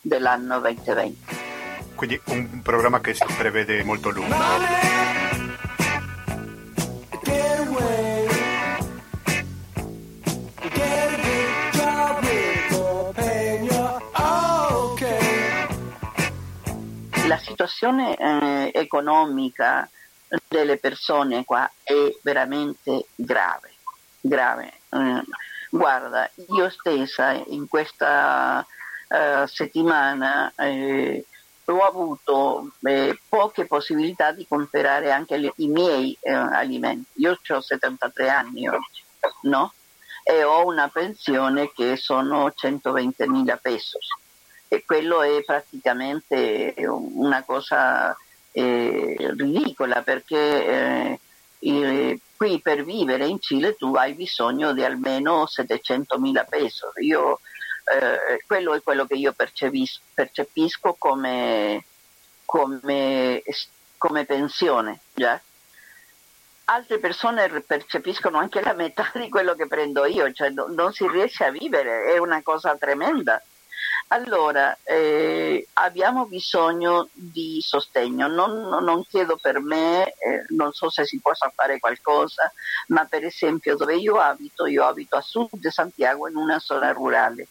dell'anno 0.00 0.60
2020. 0.60 1.52
Quindi 1.94 2.20
un 2.26 2.60
programma 2.62 3.00
che 3.00 3.14
si 3.14 3.24
prevede 3.36 3.82
molto 3.82 4.10
lungo. 4.10 4.34
Situazione 17.44 18.16
eh, 18.16 18.70
economica 18.74 19.88
delle 20.48 20.78
persone 20.78 21.44
qua 21.44 21.70
è 21.82 21.94
veramente 22.22 23.06
grave, 23.14 23.74
grave. 24.20 24.72
Eh, 24.90 25.22
guarda, 25.70 26.28
io 26.48 26.70
stessa 26.70 27.32
in 27.32 27.68
questa 27.68 28.66
uh, 29.08 29.46
settimana 29.46 30.52
eh, 30.56 31.24
ho 31.66 31.78
avuto 31.78 32.72
eh, 32.82 33.18
poche 33.28 33.66
possibilità 33.66 34.32
di 34.32 34.46
comprare 34.46 35.10
anche 35.10 35.36
le, 35.36 35.52
i 35.56 35.68
miei 35.68 36.16
eh, 36.20 36.32
alimenti. 36.32 37.20
Io 37.20 37.38
ho 37.46 37.60
73 37.60 38.28
anni 38.28 38.68
oggi, 38.68 39.02
no? 39.42 39.72
E 40.22 40.42
ho 40.42 40.66
una 40.66 40.88
pensione 40.88 41.70
che 41.72 41.96
sono 41.96 42.50
120 42.52 43.28
mila 43.28 43.56
pesos. 43.56 44.06
E 44.74 44.82
quello 44.84 45.22
è 45.22 45.44
praticamente 45.44 46.74
una 46.78 47.44
cosa 47.44 48.16
eh, 48.50 49.32
ridicola 49.36 50.02
perché 50.02 51.18
eh, 51.60 52.20
qui 52.36 52.60
per 52.60 52.84
vivere 52.84 53.26
in 53.26 53.40
Cile 53.40 53.76
tu 53.76 53.94
hai 53.94 54.14
bisogno 54.14 54.72
di 54.72 54.82
almeno 54.82 55.46
700 55.46 56.18
mila 56.18 56.42
pesos. 56.42 56.92
Io, 56.96 57.38
eh, 57.84 58.42
quello 58.48 58.74
è 58.74 58.82
quello 58.82 59.06
che 59.06 59.14
io 59.14 59.32
percepisco, 59.32 60.00
percepisco 60.12 60.96
come, 60.98 61.84
come, 62.44 63.42
come, 63.96 64.24
pensione. 64.24 65.02
Già? 65.14 65.40
Altre 66.64 66.98
persone 66.98 67.48
percepiscono 67.60 68.38
anche 68.38 68.60
la 68.60 68.72
metà 68.72 69.12
di 69.14 69.28
quello 69.28 69.54
che 69.54 69.68
prendo 69.68 70.04
io, 70.04 70.32
cioè 70.32 70.50
non 70.50 70.92
si 70.92 71.06
riesce 71.06 71.44
a 71.44 71.50
vivere, 71.50 72.12
è 72.12 72.18
una 72.18 72.42
cosa 72.42 72.76
tremenda. 72.76 73.40
Allora, 74.08 74.76
eh, 74.84 75.66
abbiamo 75.74 76.26
bisogno 76.26 77.08
di 77.12 77.58
sostegno, 77.60 78.28
non, 78.28 78.84
non 78.84 79.04
chiedo 79.06 79.36
per 79.36 79.60
me, 79.60 80.12
eh, 80.12 80.44
non 80.50 80.72
so 80.72 80.90
se 80.90 81.04
si 81.04 81.18
possa 81.20 81.50
fare 81.54 81.80
qualcosa, 81.80 82.52
ma 82.88 83.06
per 83.06 83.24
esempio 83.24 83.76
dove 83.76 83.96
io 83.96 84.16
abito, 84.16 84.66
io 84.66 84.84
abito 84.84 85.16
a 85.16 85.20
sud 85.20 85.48
di 85.52 85.70
Santiago 85.70 86.28
in 86.28 86.36
una 86.36 86.58
zona 86.58 86.92
rurale, 86.92 87.48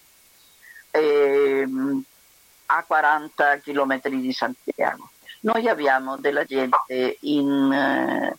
eh, 0.91 1.67
a 2.67 2.83
40 2.83 3.57
km 3.57 4.07
di 4.07 4.31
Santiago. 4.31 5.09
Noi 5.41 5.67
abbiamo 5.67 6.17
della 6.17 6.45
gente 6.45 7.17
in 7.21 8.31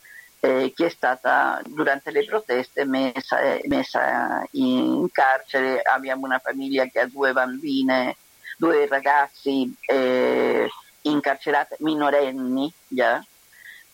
eh, 0.44 0.74
che 0.76 0.86
è 0.86 0.88
stata 0.90 1.62
durante 1.64 2.10
le 2.10 2.26
proteste 2.26 2.84
messa, 2.84 3.38
messa 3.66 4.46
in 4.50 5.08
carcere. 5.10 5.80
Abbiamo 5.80 6.26
una 6.26 6.38
famiglia 6.38 6.84
che 6.84 7.00
ha 7.00 7.06
due 7.06 7.32
bambine, 7.32 8.16
due 8.58 8.86
ragazzi 8.86 9.74
eh, 9.86 10.68
incarcerati, 11.00 11.76
minorenni 11.78 12.70
già. 12.86 13.24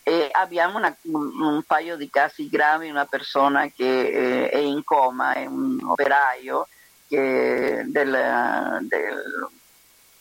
E 0.03 0.29
abbiamo 0.33 0.79
una, 0.79 0.97
un, 1.03 1.41
un, 1.41 1.63
paio 1.63 1.97
di 1.97 2.11
casi 2.11 2.49
gravi, 2.49 2.91
una 2.91 3.07
persona 3.07 3.69
che 3.69 4.09
eh, 4.09 4.49
è 4.49 4.59
in 4.59 4.83
coma, 4.83 5.35
è 5.35 5.47
un 5.47 5.79
operaio 5.85 6.67
che, 7.07 7.85
del, 7.87 8.79
del, 8.89 9.51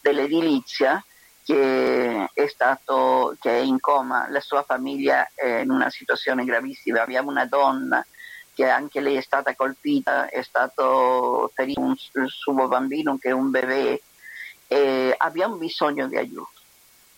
dell'edilizia 0.02 1.04
che 1.50 2.30
è, 2.32 2.48
stato, 2.48 3.36
che 3.40 3.50
è 3.50 3.60
in 3.60 3.80
coma, 3.80 4.30
la 4.30 4.40
sua 4.40 4.62
famiglia 4.62 5.32
è 5.34 5.62
in 5.62 5.72
una 5.72 5.90
situazione 5.90 6.46
gravissima, 6.46 7.02
abbiamo 7.02 7.32
una 7.32 7.48
donna 7.48 8.06
che 8.54 8.70
anche 8.70 9.00
lei 9.00 9.16
è 9.16 9.22
stata 9.22 9.56
colpita, 9.56 10.30
è 10.30 10.44
stato 10.44 11.50
ferito 11.56 11.80
un, 11.80 11.96
il 12.14 12.30
suo 12.30 12.68
bambino 12.68 13.18
che 13.18 13.30
è 13.30 13.32
un 13.32 13.50
bebè 13.50 14.00
e 14.68 15.16
abbiamo 15.18 15.56
bisogno 15.56 16.08
di 16.08 16.18
aiuto. 16.18 16.52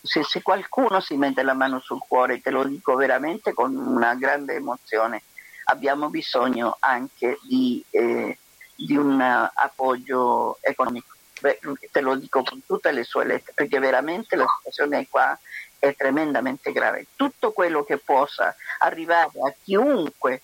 Se, 0.02 0.24
se, 0.24 0.42
qualcuno 0.42 1.02
si 1.02 1.18
mette 1.18 1.44
la 1.44 1.54
mano 1.54 1.82
sul 1.82 2.00
cuore, 2.00 2.40
te 2.40 2.52
lo 2.52 2.64
dico 2.64 2.96
veramente 2.96 3.52
con 3.52 3.76
una 3.76 4.16
grande 4.16 4.54
emozione, 4.54 5.24
abbiamo 5.66 6.10
bisogno 6.10 6.78
anche 6.80 7.38
di, 7.42 7.84
eh, 7.90 8.38
di 8.78 8.96
un 8.96 9.20
appoggio 9.20 10.58
economico. 10.62 11.16
Beh, 11.42 11.60
te 11.92 12.02
lo 12.02 12.16
dico 12.16 12.44
con 12.44 12.64
tutte 12.66 12.92
le 12.92 13.04
sue 13.04 13.26
lettere, 13.26 13.54
perché 13.56 13.80
veramente 13.80 14.36
la 14.36 14.46
situazione 14.58 15.08
qua 15.10 15.38
è 15.80 15.96
tremendamente 15.96 16.72
grave. 16.72 17.08
Tutto 17.16 17.52
quello 17.52 17.84
che 17.84 17.98
possa 17.98 18.56
arrivare 18.78 19.32
a 19.44 19.54
chiunque 19.64 20.42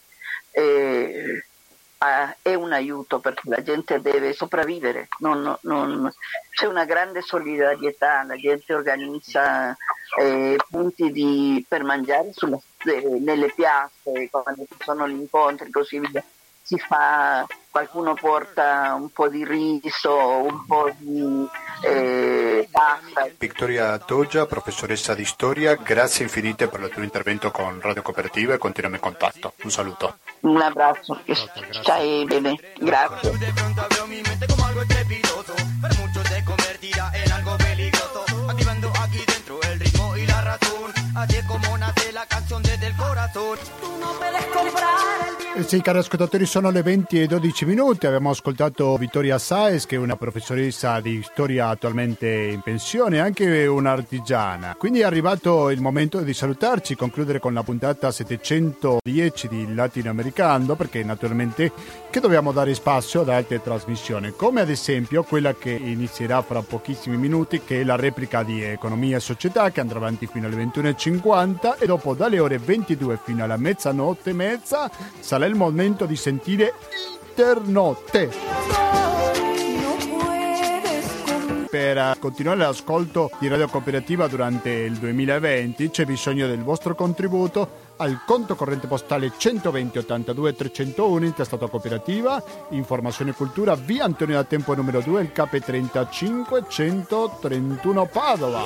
eh, 0.50 1.46
è 2.42 2.54
un 2.56 2.74
aiuto 2.74 3.20
perché 3.20 3.42
la 3.46 3.62
gente 3.62 4.02
deve 4.02 4.34
sopravvivere, 4.34 5.08
non, 5.20 5.56
non, 5.62 6.12
c'è 6.50 6.66
una 6.66 6.86
grande 6.86 7.22
solidarietà, 7.22 8.24
la 8.24 8.36
gente 8.36 8.74
organizza 8.74 9.76
eh, 10.20 10.58
punti 10.70 11.12
di, 11.12 11.64
per 11.68 11.84
mangiare 11.84 12.32
sulla, 12.34 12.60
eh, 12.86 13.20
nelle 13.20 13.52
piazze, 13.54 14.30
quando 14.32 14.66
ci 14.68 14.78
sono 14.80 15.08
gli 15.08 15.20
incontri 15.20 15.68
e 15.68 15.72
così 15.72 16.00
via 16.00 16.24
si 16.68 16.78
fa, 16.78 17.48
qualcuno 17.72 18.14
porta 18.14 18.94
un 18.94 19.10
po' 19.10 19.30
di 19.30 19.46
riso, 19.46 20.18
un 20.18 20.66
po' 20.66 20.92
di 20.98 21.48
eh, 21.82 22.68
pasta. 22.70 23.30
Victoria 23.38 23.98
Toggia, 24.00 24.46
professoressa 24.46 25.16
di 25.16 25.24
storia, 25.24 25.76
grazie 25.76 26.26
infinite 26.26 26.68
per 26.68 26.82
il 26.82 26.90
tuo 26.90 27.04
intervento 27.04 27.52
con 27.52 27.80
Radio 27.80 28.02
Cooperativa 28.02 28.54
e 28.54 28.58
continuiamo 28.58 28.98
in 28.98 29.02
contatto. 29.02 29.54
Un 29.64 29.72
saluto. 29.72 30.18
Un 30.42 30.62
abbraccio, 30.62 31.22
stai 31.72 32.26
bene, 32.26 32.60
grazie. 32.78 33.32
Así 41.20 42.37
sì, 45.68 45.82
cari 45.82 45.98
ascoltatori, 45.98 46.46
sono 46.46 46.70
le 46.70 46.82
20 46.82 47.22
e 47.24 47.28
12 47.28 47.66
minuti. 47.66 48.06
Abbiamo 48.06 48.30
ascoltato 48.30 48.96
Vittoria 48.96 49.38
Saez, 49.38 49.86
che 49.86 49.96
è 49.96 50.00
una 50.00 50.16
professoressa 50.16 51.02
di 51.02 51.22
storia 51.24 51.68
attualmente 51.68 52.28
in 52.28 52.62
pensione, 52.62 53.20
anche 53.20 53.66
un'artigiana. 53.66 54.76
Quindi 54.78 55.00
è 55.00 55.04
arrivato 55.04 55.70
il 55.70 55.82
momento 55.82 56.22
di 56.22 56.34
salutarci, 56.34 56.96
concludere 56.96 57.40
con 57.40 57.54
la 57.54 57.64
puntata 57.64 58.12
710 58.12 59.48
di 59.48 59.74
Latinoamericano, 59.74 60.76
perché 60.76 61.04
naturalmente 61.04 61.72
che 62.10 62.20
dobbiamo 62.20 62.52
dare 62.52 62.74
spazio 62.74 63.22
ad 63.22 63.30
altre 63.30 63.62
trasmissioni, 63.62 64.34
come 64.36 64.62
ad 64.62 64.70
esempio 64.70 65.24
quella 65.24 65.54
che 65.54 65.72
inizierà 65.72 66.42
fra 66.44 66.62
pochissimi 66.62 67.18
minuti, 67.18 67.62
che 67.66 67.82
è 67.82 67.84
la 67.84 67.96
replica 67.96 68.44
di 68.44 68.64
Economia 68.64 69.18
e 69.18 69.22
Società, 69.22 69.72
che 69.72 69.82
andrà 69.82 69.98
avanti 69.98 70.28
fino 70.28 70.48
alle 70.48 70.64
21.50 70.64 71.78
e 71.80 71.86
dopo 71.86 72.14
dalle 72.14 72.40
ore 72.40 72.58
22 72.88 73.20
fino 73.22 73.44
alla 73.44 73.58
mezzanotte 73.58 74.30
e 74.30 74.34
mezza 74.34 74.90
sarà 75.20 75.46
il 75.46 75.56
momento 75.56 76.06
di 76.06 76.16
sentire 76.16 76.74
Internotte. 77.30 78.32
Per 81.70 82.18
continuare 82.20 82.60
l'ascolto 82.60 83.30
di 83.40 83.50
Radio 83.50 83.68
Cooperativa 83.68 84.28
durante 84.28 84.70
il 84.70 84.96
2020 84.96 85.90
c'è 85.90 86.06
bisogno 86.06 86.48
del 86.48 86.64
vostro 86.64 86.96
contributo 86.96 87.86
al 87.98 88.22
conto 88.26 88.56
corrente 88.56 88.88
postale 88.88 89.34
120 89.38 89.98
82 89.98 90.56
301 90.56 91.26
intestato 91.26 91.68
cooperativa 91.68 92.42
informazione 92.70 93.32
e 93.32 93.34
cultura 93.34 93.76
via 93.76 94.06
Antonio 94.06 94.36
da 94.36 94.46
Tempo 94.46 94.74
numero 94.76 95.02
2 95.02 95.22
il 95.22 95.32
KP 95.32 95.60
35 95.60 96.64
131 96.68 98.06
Padova 98.06 98.64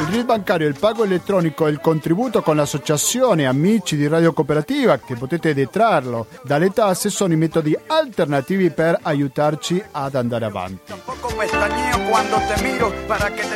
il 0.00 0.06
RID 0.08 0.24
bancario, 0.24 0.66
il 0.66 0.78
pago 0.78 1.04
elettronico 1.04 1.66
e 1.66 1.70
il 1.70 1.80
contributo 1.80 2.42
con 2.42 2.56
l'associazione 2.56 3.46
Amici 3.46 3.96
di 3.96 4.08
Radio 4.08 4.32
Cooperativa, 4.32 4.98
che 4.98 5.14
potete 5.14 5.54
detrarlo 5.54 6.26
dalle 6.42 6.70
tasse, 6.70 7.10
sono 7.10 7.34
i 7.34 7.36
metodi 7.36 7.76
alternativi 7.86 8.70
per 8.70 8.98
aiutarci 9.02 9.82
ad 9.92 10.14
andare 10.14 10.44
avanti. 10.44 10.92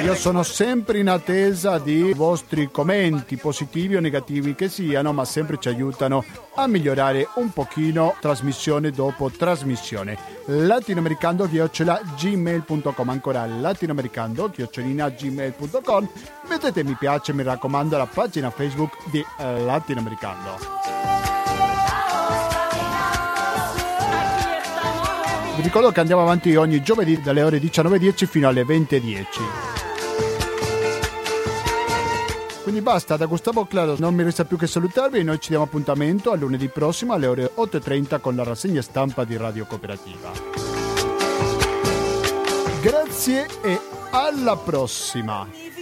Io 0.02 0.14
sono 0.14 0.42
sempre 0.42 0.98
in 0.98 1.08
attesa 1.08 1.78
di 1.78 2.12
vostri 2.14 2.70
commenti, 2.70 3.36
positivi 3.36 3.96
o 3.96 4.00
negativi 4.00 4.54
che 4.54 4.68
siano, 4.68 5.12
ma 5.12 5.24
sempre 5.24 5.56
ci 5.58 5.68
aiutano 5.68 6.24
a 6.54 6.66
migliorare 6.66 7.28
un 7.34 7.52
pochino 7.52 8.14
trasmissione 8.20 8.90
dopo 8.90 9.30
trasmissione. 9.30 10.18
latinoamericando-gmail.com 10.46 13.08
ancora 13.08 13.46
latinoamericando-gmail.com 13.46 16.08
mettete 16.48 16.84
mi 16.84 16.94
piace 16.94 17.32
mi 17.32 17.42
raccomando 17.42 17.94
alla 17.94 18.06
pagina 18.06 18.50
Facebook 18.50 18.92
di 19.10 19.24
Latinoamericano. 19.38 20.58
Vi 25.56 25.62
ricordo 25.62 25.90
che 25.90 26.00
andiamo 26.00 26.20
avanti 26.20 26.54
ogni 26.54 26.82
giovedì 26.82 27.20
dalle 27.22 27.42
ore 27.42 27.58
19.10 27.58 28.26
fino 28.26 28.46
alle 28.46 28.62
20.10. 28.62 29.24
Quindi 32.62 32.82
basta, 32.82 33.16
da 33.16 33.26
Gustavo 33.26 33.64
Claro 33.64 33.94
non 33.98 34.14
mi 34.14 34.24
resta 34.24 34.44
più 34.44 34.58
che 34.58 34.66
salutarvi 34.66 35.20
e 35.20 35.22
noi 35.22 35.40
ci 35.40 35.50
diamo 35.50 35.64
appuntamento 35.64 36.32
a 36.32 36.36
lunedì 36.36 36.68
prossimo 36.68 37.12
alle 37.12 37.26
ore 37.26 37.52
8.30 37.56 38.20
con 38.20 38.34
la 38.34 38.42
rassegna 38.42 38.82
stampa 38.82 39.24
di 39.24 39.36
Radio 39.36 39.64
Cooperativa. 39.66 40.32
Grazie 42.82 43.46
e 43.62 43.80
alla 44.10 44.56
prossima! 44.56 45.75